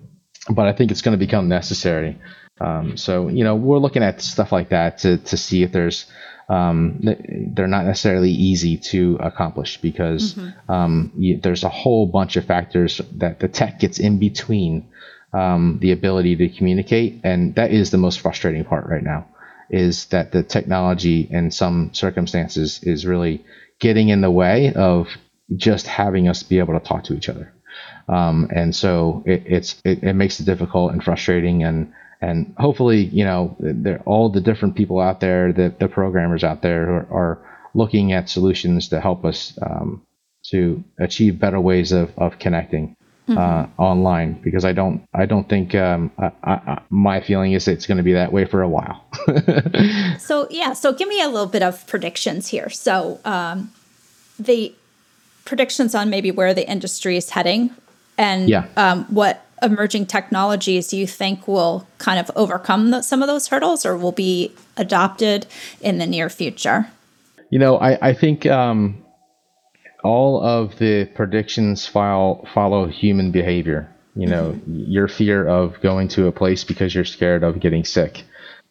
but 0.50 0.68
I 0.68 0.74
think 0.74 0.92
it's 0.92 1.02
going 1.02 1.18
to 1.18 1.26
become 1.26 1.48
necessary. 1.48 2.20
Um, 2.60 2.98
so 2.98 3.30
you 3.30 3.46
know, 3.46 3.56
we're 3.56 3.78
looking 3.78 4.04
at 4.04 4.22
stuff 4.22 4.52
like 4.52 4.70
that 4.70 4.98
to 5.00 5.20
to 5.20 5.38
see 5.38 5.64
if 5.64 5.72
there's 5.72 6.06
um, 6.50 7.00
they're 7.54 7.68
not 7.68 7.86
necessarily 7.86 8.32
easy 8.32 8.78
to 8.78 9.18
accomplish 9.20 9.78
because 9.82 10.36
mm-hmm. 10.36 10.72
um, 10.72 11.12
you, 11.16 11.40
there's 11.42 11.64
a 11.64 11.70
whole 11.70 12.08
bunch 12.08 12.36
of 12.36 12.46
factors 12.46 13.02
that 13.14 13.40
the 13.40 13.48
tech 13.48 13.80
gets 13.80 14.00
in 14.00 14.20
between 14.20 14.88
um, 15.34 15.80
the 15.82 15.92
ability 15.92 16.36
to 16.38 16.50
communicate, 16.50 17.22
and 17.24 17.56
that 17.56 17.72
is 17.72 17.92
the 17.92 17.98
most 17.98 18.20
frustrating 18.20 18.64
part 18.64 18.88
right 18.88 19.04
now. 19.04 19.28
Is 19.70 20.06
that 20.08 20.32
the 20.32 20.44
technology 20.44 21.28
in 21.30 21.52
some 21.52 21.94
circumstances 21.94 22.80
is 22.84 23.06
really 23.06 23.44
getting 23.80 24.10
in 24.10 24.22
the 24.22 24.32
way 24.32 24.74
of 24.74 25.08
just 25.56 25.88
having 25.88 26.28
us 26.28 26.44
be 26.44 26.60
able 26.60 26.80
to 26.80 26.86
talk 26.86 27.04
to 27.06 27.14
each 27.14 27.30
other, 27.30 27.54
um, 28.08 28.50
and 28.54 28.76
so 28.76 29.24
it, 29.26 29.44
it's 29.46 29.82
it, 29.84 30.04
it 30.04 30.14
makes 30.14 30.40
it 30.40 30.46
difficult 30.46 30.92
and 30.92 31.04
frustrating. 31.04 31.64
And 31.64 31.94
and 32.22 32.56
hopefully, 32.58 33.04
you 33.04 33.26
know, 33.26 33.56
all 34.06 34.30
the 34.30 34.42
different 34.42 34.76
people 34.76 35.00
out 35.00 35.20
there, 35.20 35.52
the, 35.52 35.74
the 35.80 35.88
programmers 35.88 36.44
out 36.44 36.62
there 36.62 36.90
are, 36.90 37.08
are 37.12 37.40
looking 37.74 38.14
at 38.14 38.30
solutions 38.30 38.90
to 38.90 39.02
help 39.02 39.26
us 39.26 39.58
um, 39.62 40.02
to 40.52 40.84
achieve 41.00 41.40
better 41.40 41.60
ways 41.60 41.92
of, 41.92 42.12
of 42.18 42.40
connecting 42.40 42.96
mm-hmm. 43.28 43.38
uh, 43.38 43.68
online. 43.78 44.34
Because 44.42 44.66
I 44.66 44.72
don't, 44.72 45.02
I 45.14 45.26
don't 45.26 45.48
think 45.48 45.76
um, 45.76 46.12
I, 46.18 46.32
I, 46.44 46.82
my 46.90 47.22
feeling 47.22 47.54
is 47.54 47.68
it's 47.68 47.86
going 47.86 47.98
to 47.98 48.04
be 48.04 48.14
that 48.14 48.32
way 48.32 48.46
for 48.46 48.62
a 48.62 48.70
while. 48.70 49.04
so 50.20 50.48
yeah, 50.50 50.74
so 50.74 50.94
give 50.94 51.08
me 51.08 51.22
a 51.22 51.28
little 51.28 51.48
bit 51.48 51.64
of 51.64 51.86
predictions 51.88 52.48
here. 52.48 52.70
So 52.70 53.20
um, 53.26 53.72
the 54.40 54.74
predictions 55.46 55.96
on 55.96 56.10
maybe 56.10 56.32
where 56.32 56.54
the 56.54 56.68
industry 56.70 57.18
is 57.18 57.30
heading 57.30 57.72
and 58.18 58.50
yeah. 58.50 58.68
um, 58.78 59.06
what 59.06 59.46
emerging 59.62 60.06
technologies 60.06 60.94
you 60.94 61.08
think 61.08 61.48
will 61.48 61.88
kind 61.98 62.20
of 62.20 62.30
overcome 62.36 62.92
the, 62.92 63.02
some 63.02 63.22
of 63.22 63.28
those 63.28 63.48
hurdles 63.48 63.86
or 63.86 63.98
will 63.98 64.12
be 64.12 64.54
adopted 64.78 65.46
in 65.82 65.98
the 65.98 66.08
near 66.08 66.30
future? 66.30 66.88
You 67.50 67.60
know, 67.60 67.78
I, 67.78 68.10
I 68.10 68.14
think 68.14 68.46
um, 68.46 69.05
all 70.06 70.44
of 70.44 70.78
the 70.78 71.06
predictions 71.16 71.88
file, 71.88 72.48
follow 72.54 72.88
human 72.88 73.32
behavior. 73.32 73.90
You 74.16 74.28
know, 74.28 74.52
mm-hmm. 74.52 74.86
your 74.88 75.08
fear 75.10 75.46
of 75.46 75.82
going 75.82 76.08
to 76.10 76.28
a 76.28 76.32
place 76.32 76.64
because 76.64 76.96
you're 76.96 77.04
scared 77.04 77.44
of 77.44 77.60
getting 77.60 77.84
sick 77.84 78.24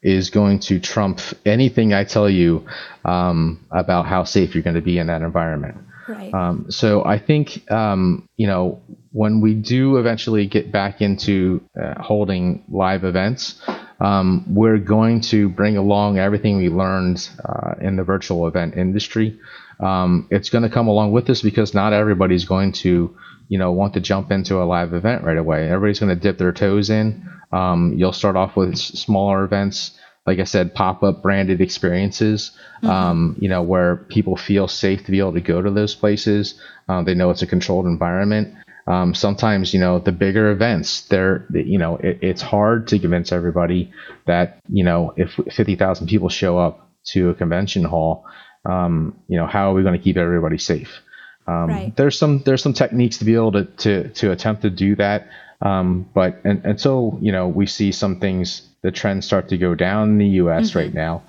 is 0.03 0.31
going 0.31 0.61
to 0.61 0.79
trump 0.79 1.19
anything 1.47 1.93
I 1.93 2.05
tell 2.05 2.31
you 2.31 2.67
um, 3.05 3.67
about 3.71 4.07
how 4.07 4.25
safe 4.25 4.55
you're 4.55 4.63
going 4.63 4.77
to 4.77 4.83
be 4.83 4.99
in 4.99 5.07
that 5.09 5.23
environment. 5.23 5.79
Right. 6.09 6.33
Um, 6.33 6.67
so 6.71 7.05
I 7.05 7.19
think 7.19 7.71
um, 7.71 8.29
you 8.37 8.47
know 8.47 8.83
when 9.13 9.41
we 9.41 9.55
do 9.55 9.97
eventually 9.97 10.47
get 10.47 10.71
back 10.71 11.01
into 11.01 11.63
uh, 11.83 12.01
holding 12.01 12.65
live 12.69 13.05
events, 13.05 13.61
um, 14.01 14.45
we're 14.49 14.79
going 14.79 15.21
to 15.33 15.49
bring 15.49 15.77
along 15.77 16.19
everything 16.19 16.59
we 16.59 16.69
learned 16.69 17.29
uh, 17.45 17.75
in 17.81 17.97
the 17.97 18.05
virtual 18.05 18.47
event 18.47 18.77
industry. 18.77 19.39
Um, 19.81 20.29
it's 20.31 20.51
going 20.51 20.63
to 20.63 20.71
come 20.71 20.89
along 20.89 21.13
with 21.13 21.27
this 21.27 21.43
because 21.43 21.75
not 21.75 21.93
everybody's 21.93 22.45
going 22.45 22.73
to 22.73 23.17
you 23.49 23.59
know 23.59 23.73
want 23.73 23.95
to 23.95 24.01
jump 24.01 24.31
into 24.31 24.63
a 24.63 24.65
live 24.65 24.95
event 24.95 25.25
right 25.25 25.37
away. 25.39 25.69
Everybody's 25.69 26.01
going 26.01 26.15
to 26.15 26.21
dip 26.21 26.39
their 26.39 26.53
toes 26.53 26.91
in. 26.91 27.29
Um, 27.53 27.95
you'll 27.97 28.13
start 28.13 28.37
off 28.37 28.57
with 28.57 28.77
smaller 28.77 29.45
events 29.45 29.93
like 30.27 30.39
I 30.39 30.45
said, 30.45 30.75
pop 30.75 31.03
up 31.03 31.23
branded 31.23 31.61
experiences, 31.61 32.53
mm-hmm. 32.79 32.89
um, 32.89 33.37
you 33.39 33.49
know, 33.49 33.63
where 33.63 33.97
people 33.97 34.37
feel 34.37 34.69
safe 34.69 35.05
to 35.05 35.11
be 35.11 35.19
able 35.19 35.35
to 35.35 35.41
go 35.41 35.61
to 35.61 35.71
those 35.71 35.95
places. 35.95 36.59
Uh, 36.89 37.03
they 37.03 37.15
know 37.15 37.31
it's 37.31 37.43
a 37.43 37.47
controlled 37.47 37.87
environment. 37.87 38.55
Um, 38.87 39.15
sometimes, 39.15 39.73
you 39.73 39.81
know, 39.81 39.99
the 39.99 40.13
bigger 40.13 40.51
events, 40.51 41.03
they're, 41.03 41.47
you 41.53 41.79
know, 41.79 41.97
it, 41.97 42.19
it's 42.23 42.43
hard 42.43 42.89
to 42.89 42.99
convince 42.99 43.33
everybody 43.33 43.93
that, 44.27 44.61
you 44.69 44.85
know, 44.85 45.15
if 45.17 45.33
50,000 45.53 46.07
people 46.07 46.29
show 46.29 46.59
up 46.59 46.91
to 47.05 47.31
a 47.31 47.35
convention 47.35 47.85
hall, 47.85 48.27
um, 48.65 49.19
you 49.29 49.37
know, 49.37 49.47
how 49.47 49.71
are 49.71 49.75
we 49.75 49.83
going 49.83 49.99
to 49.99 50.03
keep 50.03 50.17
everybody 50.17 50.59
safe? 50.59 51.01
Um, 51.47 51.69
right. 51.69 51.97
There's 51.97 52.19
some 52.19 52.43
there's 52.45 52.63
some 52.63 52.73
techniques 52.73 53.19
to 53.19 53.25
be 53.25 53.35
able 53.35 53.53
to 53.53 53.65
to, 53.65 54.09
to 54.09 54.31
attempt 54.33 54.63
to 54.63 54.71
do 54.71 54.97
that, 54.97 55.29
um, 55.61 56.09
but 56.15 56.41
and, 56.45 56.65
until 56.65 57.19
you 57.21 57.33
know 57.33 57.49
we 57.49 57.67
see 57.67 57.93
some 57.93 58.19
things 58.19 58.63
the 58.85 58.91
trends 58.91 59.27
start 59.27 59.49
to 59.49 59.59
go 59.59 59.75
down 59.75 60.11
in 60.11 60.19
the 60.19 60.29
U.S. 60.43 60.71
Mm-hmm. 60.71 60.79
right 60.79 60.95
now. 60.95 61.23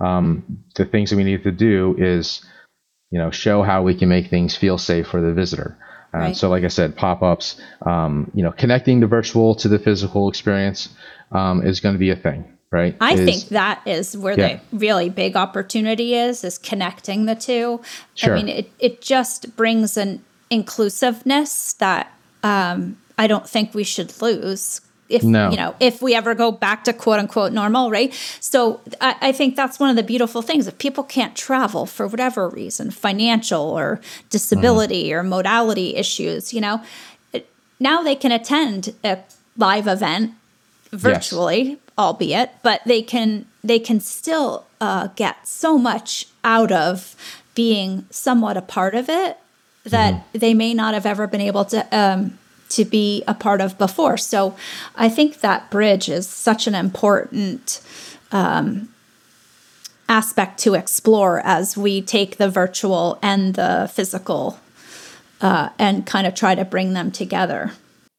Um, 0.00 0.64
the 0.74 0.86
things 0.86 1.10
that 1.10 1.16
we 1.16 1.24
need 1.24 1.44
to 1.44 1.52
do 1.52 1.94
is, 1.98 2.44
you 3.10 3.18
know, 3.18 3.30
show 3.30 3.62
how 3.62 3.82
we 3.82 3.94
can 3.94 4.08
make 4.08 4.30
things 4.30 4.56
feel 4.56 4.78
safe 4.78 5.06
for 5.06 5.20
the 5.20 5.32
visitor. 5.32 5.76
Uh, 6.12 6.18
right. 6.18 6.36
So, 6.36 6.48
like 6.48 6.64
I 6.64 6.68
said, 6.68 6.96
pop-ups, 6.96 7.60
um, 7.82 8.30
you 8.34 8.42
know, 8.42 8.50
connecting 8.50 9.00
the 9.00 9.06
virtual 9.06 9.54
to 9.56 9.68
the 9.68 9.78
physical 9.78 10.28
experience 10.28 10.88
um, 11.30 11.64
is 11.64 11.80
going 11.80 11.94
to 11.94 11.98
be 11.98 12.10
a 12.10 12.16
thing, 12.16 12.56
right? 12.72 12.96
I 13.00 13.12
is, 13.14 13.20
think 13.20 13.50
that 13.50 13.82
is 13.86 14.16
where 14.16 14.38
yeah. 14.38 14.58
the 14.70 14.76
really 14.76 15.10
big 15.10 15.36
opportunity 15.36 16.14
is, 16.16 16.42
is 16.42 16.58
connecting 16.58 17.26
the 17.26 17.36
two. 17.36 17.80
Sure. 18.14 18.34
I 18.34 18.36
mean, 18.36 18.48
it, 18.48 18.70
it 18.80 19.00
just 19.00 19.54
brings 19.56 19.96
an 19.96 20.24
inclusiveness 20.50 21.74
that 21.74 22.12
um, 22.42 22.96
I 23.16 23.28
don't 23.28 23.48
think 23.48 23.74
we 23.74 23.84
should 23.84 24.20
lose 24.20 24.80
if 25.08 25.22
no. 25.22 25.50
you 25.50 25.56
know 25.56 25.74
if 25.78 26.00
we 26.00 26.14
ever 26.14 26.34
go 26.34 26.50
back 26.50 26.84
to 26.84 26.92
quote 26.92 27.18
unquote 27.18 27.52
normal 27.52 27.90
right 27.90 28.14
so 28.40 28.80
I, 29.00 29.16
I, 29.20 29.32
think 29.32 29.56
that's 29.56 29.78
one 29.78 29.90
of 29.90 29.96
the 29.96 30.02
beautiful 30.02 30.40
things 30.42 30.66
if 30.66 30.78
people 30.78 31.04
can't 31.04 31.36
travel 31.36 31.86
for 31.86 32.06
whatever 32.06 32.48
reason 32.48 32.90
financial 32.90 33.62
or 33.62 34.00
disability 34.30 35.10
mm. 35.10 35.12
or 35.12 35.22
modality 35.22 35.96
issues 35.96 36.54
you 36.54 36.62
know 36.62 36.82
now 37.78 38.02
they 38.02 38.14
can 38.14 38.32
attend 38.32 38.94
a 39.04 39.18
live 39.56 39.86
event 39.86 40.32
virtually 40.92 41.62
yes. 41.62 41.78
Albeit 41.98 42.50
but 42.62 42.80
they 42.84 43.02
can 43.02 43.46
they 43.62 43.78
can 43.78 44.00
still 44.00 44.66
uh, 44.80 45.08
get 45.14 45.46
so 45.46 45.78
much 45.78 46.26
out 46.44 46.72
of 46.72 47.14
being 47.54 48.06
somewhat 48.10 48.56
a 48.56 48.62
part 48.62 48.94
of 48.94 49.08
it 49.08 49.36
that 49.84 50.14
mm. 50.14 50.40
they 50.40 50.54
may 50.54 50.74
not 50.74 50.94
have 50.94 51.06
ever 51.06 51.26
been 51.26 51.40
able 51.40 51.64
to 51.64 51.86
um, 51.96 52.38
to 52.72 52.84
be 52.84 53.22
a 53.28 53.34
part 53.34 53.60
of 53.60 53.76
before. 53.76 54.16
So 54.16 54.56
I 54.96 55.08
think 55.08 55.40
that 55.40 55.70
bridge 55.70 56.08
is 56.08 56.26
such 56.26 56.66
an 56.66 56.74
important 56.74 57.82
um, 58.30 58.88
aspect 60.08 60.58
to 60.60 60.74
explore 60.74 61.40
as 61.44 61.76
we 61.76 62.00
take 62.00 62.38
the 62.38 62.48
virtual 62.48 63.18
and 63.22 63.54
the 63.54 63.90
physical 63.92 64.58
uh, 65.40 65.70
and 65.78 66.06
kind 66.06 66.26
of 66.26 66.34
try 66.34 66.54
to 66.54 66.64
bring 66.64 66.94
them 66.94 67.10
together. 67.10 67.72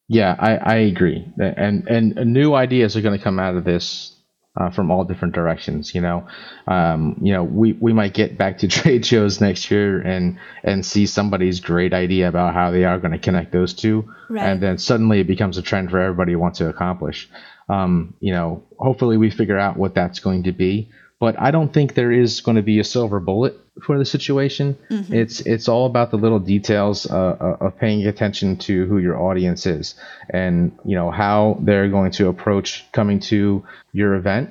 Yeah, 0.08 0.36
I, 0.38 0.56
I 0.56 0.74
agree, 0.76 1.26
and 1.38 1.88
and 1.88 2.14
new 2.32 2.54
ideas 2.54 2.96
are 2.96 3.00
going 3.00 3.16
to 3.16 3.24
come 3.24 3.38
out 3.38 3.56
of 3.56 3.64
this 3.64 4.14
uh, 4.56 4.70
from 4.70 4.90
all 4.90 5.04
different 5.04 5.34
directions. 5.34 5.94
You 5.94 6.00
know, 6.00 6.28
um, 6.66 7.18
you 7.22 7.32
know, 7.32 7.42
we, 7.42 7.72
we 7.72 7.92
might 7.92 8.14
get 8.14 8.38
back 8.38 8.58
to 8.58 8.68
trade 8.68 9.04
shows 9.06 9.40
next 9.40 9.70
year 9.70 10.00
and 10.00 10.38
and 10.62 10.84
see 10.84 11.06
somebody's 11.06 11.60
great 11.60 11.92
idea 11.92 12.28
about 12.28 12.54
how 12.54 12.70
they 12.70 12.84
are 12.84 12.98
going 12.98 13.12
to 13.12 13.18
connect 13.18 13.52
those 13.52 13.74
two, 13.74 14.12
right. 14.28 14.44
and 14.44 14.62
then 14.62 14.78
suddenly 14.78 15.20
it 15.20 15.26
becomes 15.26 15.58
a 15.58 15.62
trend 15.62 15.90
for 15.90 15.98
everybody 15.98 16.32
to 16.32 16.38
want 16.38 16.56
to 16.56 16.68
accomplish. 16.68 17.28
Um, 17.68 18.14
you 18.20 18.32
know, 18.32 18.64
hopefully 18.78 19.16
we 19.16 19.30
figure 19.30 19.58
out 19.58 19.78
what 19.78 19.94
that's 19.94 20.20
going 20.20 20.44
to 20.44 20.52
be. 20.52 20.90
But 21.20 21.40
I 21.40 21.50
don't 21.50 21.72
think 21.72 21.94
there 21.94 22.12
is 22.12 22.40
going 22.40 22.56
to 22.56 22.62
be 22.62 22.80
a 22.80 22.84
silver 22.84 23.20
bullet 23.20 23.58
for 23.82 23.98
the 23.98 24.04
situation. 24.04 24.76
Mm-hmm. 24.90 25.14
It's 25.14 25.40
it's 25.40 25.68
all 25.68 25.86
about 25.86 26.10
the 26.10 26.16
little 26.16 26.40
details 26.40 27.06
uh, 27.10 27.16
uh, 27.16 27.66
of 27.66 27.78
paying 27.78 28.06
attention 28.06 28.56
to 28.58 28.86
who 28.86 28.98
your 28.98 29.20
audience 29.20 29.66
is, 29.66 29.94
and 30.30 30.76
you 30.84 30.96
know 30.96 31.10
how 31.10 31.58
they're 31.60 31.88
going 31.88 32.12
to 32.12 32.28
approach 32.28 32.84
coming 32.92 33.20
to 33.20 33.64
your 33.92 34.14
event. 34.14 34.50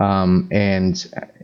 Um, 0.00 0.48
and 0.50 0.96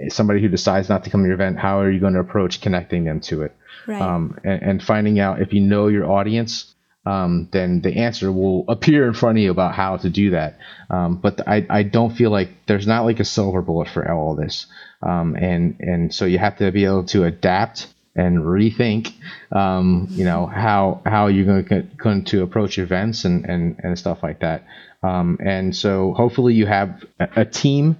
somebody 0.08 0.40
who 0.40 0.48
decides 0.48 0.88
not 0.88 1.04
to 1.04 1.10
come 1.10 1.22
to 1.22 1.26
your 1.26 1.34
event, 1.34 1.58
how 1.58 1.80
are 1.80 1.90
you 1.90 2.00
going 2.00 2.14
to 2.14 2.20
approach 2.20 2.60
connecting 2.60 3.04
them 3.04 3.20
to 3.20 3.42
it? 3.42 3.56
Right. 3.86 4.02
Um, 4.02 4.38
and, 4.42 4.62
and 4.62 4.82
finding 4.82 5.20
out 5.20 5.40
if 5.40 5.52
you 5.52 5.60
know 5.60 5.86
your 5.86 6.10
audience, 6.10 6.74
um, 7.06 7.48
then 7.50 7.80
the 7.80 7.96
answer 7.96 8.30
will 8.30 8.64
appear 8.68 9.06
in 9.06 9.14
front 9.14 9.38
of 9.38 9.42
you 9.42 9.50
about 9.50 9.74
how 9.74 9.96
to 9.96 10.10
do 10.10 10.30
that. 10.30 10.58
Um, 10.90 11.16
but 11.16 11.46
I, 11.48 11.66
I 11.70 11.82
don't 11.82 12.14
feel 12.14 12.30
like 12.30 12.50
there's 12.66 12.86
not 12.86 13.04
like 13.04 13.20
a 13.20 13.24
silver 13.24 13.62
bullet 13.62 13.88
for 13.88 14.10
all 14.10 14.36
this. 14.36 14.66
Um, 15.02 15.34
and, 15.34 15.76
and 15.80 16.14
so 16.14 16.26
you 16.26 16.38
have 16.38 16.58
to 16.58 16.70
be 16.70 16.84
able 16.84 17.04
to 17.04 17.24
adapt 17.24 17.86
and 18.14 18.38
rethink, 18.40 19.14
um, 19.50 20.08
you 20.10 20.24
know, 20.24 20.44
how, 20.46 21.00
how 21.06 21.28
you're 21.28 21.62
going 21.96 22.24
to, 22.24 22.42
approach 22.42 22.78
events 22.78 23.24
and, 23.24 23.46
and, 23.46 23.80
and 23.82 23.98
stuff 23.98 24.22
like 24.22 24.40
that. 24.40 24.64
Um, 25.02 25.38
and 25.42 25.74
so 25.74 26.12
hopefully 26.12 26.52
you 26.52 26.66
have 26.66 27.02
a, 27.18 27.28
a 27.36 27.44
team 27.46 27.96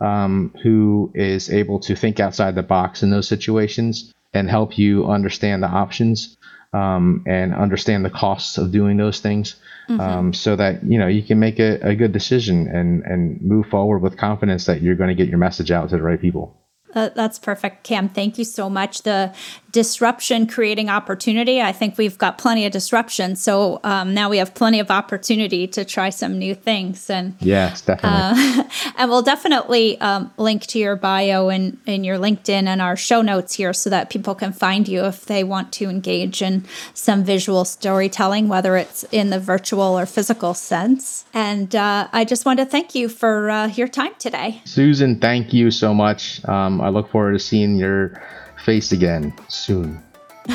um, 0.00 0.54
who 0.62 1.10
is 1.14 1.50
able 1.50 1.80
to 1.80 1.96
think 1.96 2.20
outside 2.20 2.54
the 2.54 2.62
box 2.62 3.02
in 3.02 3.10
those 3.10 3.26
situations 3.26 4.12
and 4.32 4.48
help 4.48 4.78
you 4.78 5.06
understand 5.06 5.62
the 5.62 5.68
options 5.68 6.36
um, 6.74 7.22
and 7.26 7.54
understand 7.54 8.04
the 8.04 8.10
costs 8.10 8.58
of 8.58 8.72
doing 8.72 8.96
those 8.96 9.20
things 9.20 9.56
mm-hmm. 9.88 10.00
um, 10.00 10.32
so 10.34 10.56
that 10.56 10.84
you 10.84 10.98
know 10.98 11.06
you 11.06 11.22
can 11.22 11.38
make 11.38 11.58
a, 11.60 11.78
a 11.80 11.94
good 11.94 12.12
decision 12.12 12.66
and 12.68 13.02
and 13.04 13.40
move 13.40 13.66
forward 13.66 14.00
with 14.00 14.16
confidence 14.16 14.66
that 14.66 14.82
you're 14.82 14.96
going 14.96 15.08
to 15.08 15.14
get 15.14 15.28
your 15.28 15.38
message 15.38 15.70
out 15.70 15.88
to 15.88 15.96
the 15.96 16.02
right 16.02 16.20
people 16.20 16.56
uh, 16.94 17.10
that's 17.14 17.38
perfect, 17.38 17.84
Cam. 17.84 18.08
Thank 18.08 18.38
you 18.38 18.44
so 18.44 18.70
much. 18.70 19.02
The 19.02 19.34
disruption 19.72 20.46
creating 20.46 20.88
opportunity. 20.88 21.60
I 21.60 21.72
think 21.72 21.98
we've 21.98 22.16
got 22.16 22.38
plenty 22.38 22.64
of 22.64 22.70
disruption, 22.70 23.34
so 23.34 23.80
um, 23.82 24.14
now 24.14 24.30
we 24.30 24.38
have 24.38 24.54
plenty 24.54 24.78
of 24.78 24.88
opportunity 24.88 25.66
to 25.66 25.84
try 25.84 26.10
some 26.10 26.38
new 26.38 26.54
things. 26.54 27.10
And 27.10 27.34
yes, 27.40 27.80
definitely. 27.80 28.62
Uh, 28.62 28.68
and 28.98 29.10
we'll 29.10 29.22
definitely 29.22 30.00
um, 30.00 30.32
link 30.36 30.62
to 30.68 30.78
your 30.78 30.94
bio 30.94 31.48
and 31.48 31.78
in 31.86 32.04
your 32.04 32.18
LinkedIn 32.18 32.66
and 32.66 32.80
our 32.80 32.96
show 32.96 33.20
notes 33.20 33.54
here, 33.54 33.72
so 33.72 33.90
that 33.90 34.10
people 34.10 34.36
can 34.36 34.52
find 34.52 34.86
you 34.86 35.04
if 35.04 35.26
they 35.26 35.42
want 35.42 35.72
to 35.72 35.90
engage 35.90 36.40
in 36.40 36.64
some 36.94 37.24
visual 37.24 37.64
storytelling, 37.64 38.46
whether 38.46 38.76
it's 38.76 39.04
in 39.10 39.30
the 39.30 39.40
virtual 39.40 39.98
or 39.98 40.06
physical 40.06 40.54
sense. 40.54 41.24
And 41.34 41.74
uh, 41.74 42.06
I 42.12 42.24
just 42.24 42.46
want 42.46 42.60
to 42.60 42.64
thank 42.64 42.94
you 42.94 43.08
for 43.08 43.50
uh, 43.50 43.66
your 43.66 43.88
time 43.88 44.14
today, 44.20 44.62
Susan. 44.64 45.18
Thank 45.18 45.52
you 45.52 45.72
so 45.72 45.92
much. 45.92 46.44
Um, 46.44 46.80
I 46.84 46.90
look 46.90 47.08
forward 47.08 47.32
to 47.32 47.38
seeing 47.38 47.76
your 47.76 48.22
face 48.62 48.92
again 48.92 49.32
soon. 49.48 50.02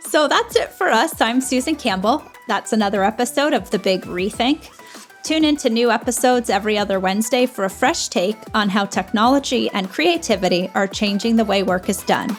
so 0.00 0.26
that's 0.26 0.56
it 0.56 0.70
for 0.72 0.88
us. 0.88 1.20
I'm 1.20 1.40
Susan 1.40 1.76
Campbell. 1.76 2.24
That's 2.48 2.72
another 2.72 3.04
episode 3.04 3.54
of 3.54 3.70
The 3.70 3.78
Big 3.78 4.02
Rethink. 4.02 4.68
Tune 5.22 5.44
in 5.44 5.56
to 5.58 5.70
new 5.70 5.92
episodes 5.92 6.50
every 6.50 6.76
other 6.76 6.98
Wednesday 6.98 7.46
for 7.46 7.64
a 7.64 7.70
fresh 7.70 8.08
take 8.08 8.36
on 8.52 8.68
how 8.68 8.84
technology 8.84 9.70
and 9.70 9.88
creativity 9.88 10.68
are 10.74 10.88
changing 10.88 11.36
the 11.36 11.44
way 11.44 11.62
work 11.62 11.88
is 11.88 12.02
done. 12.02 12.36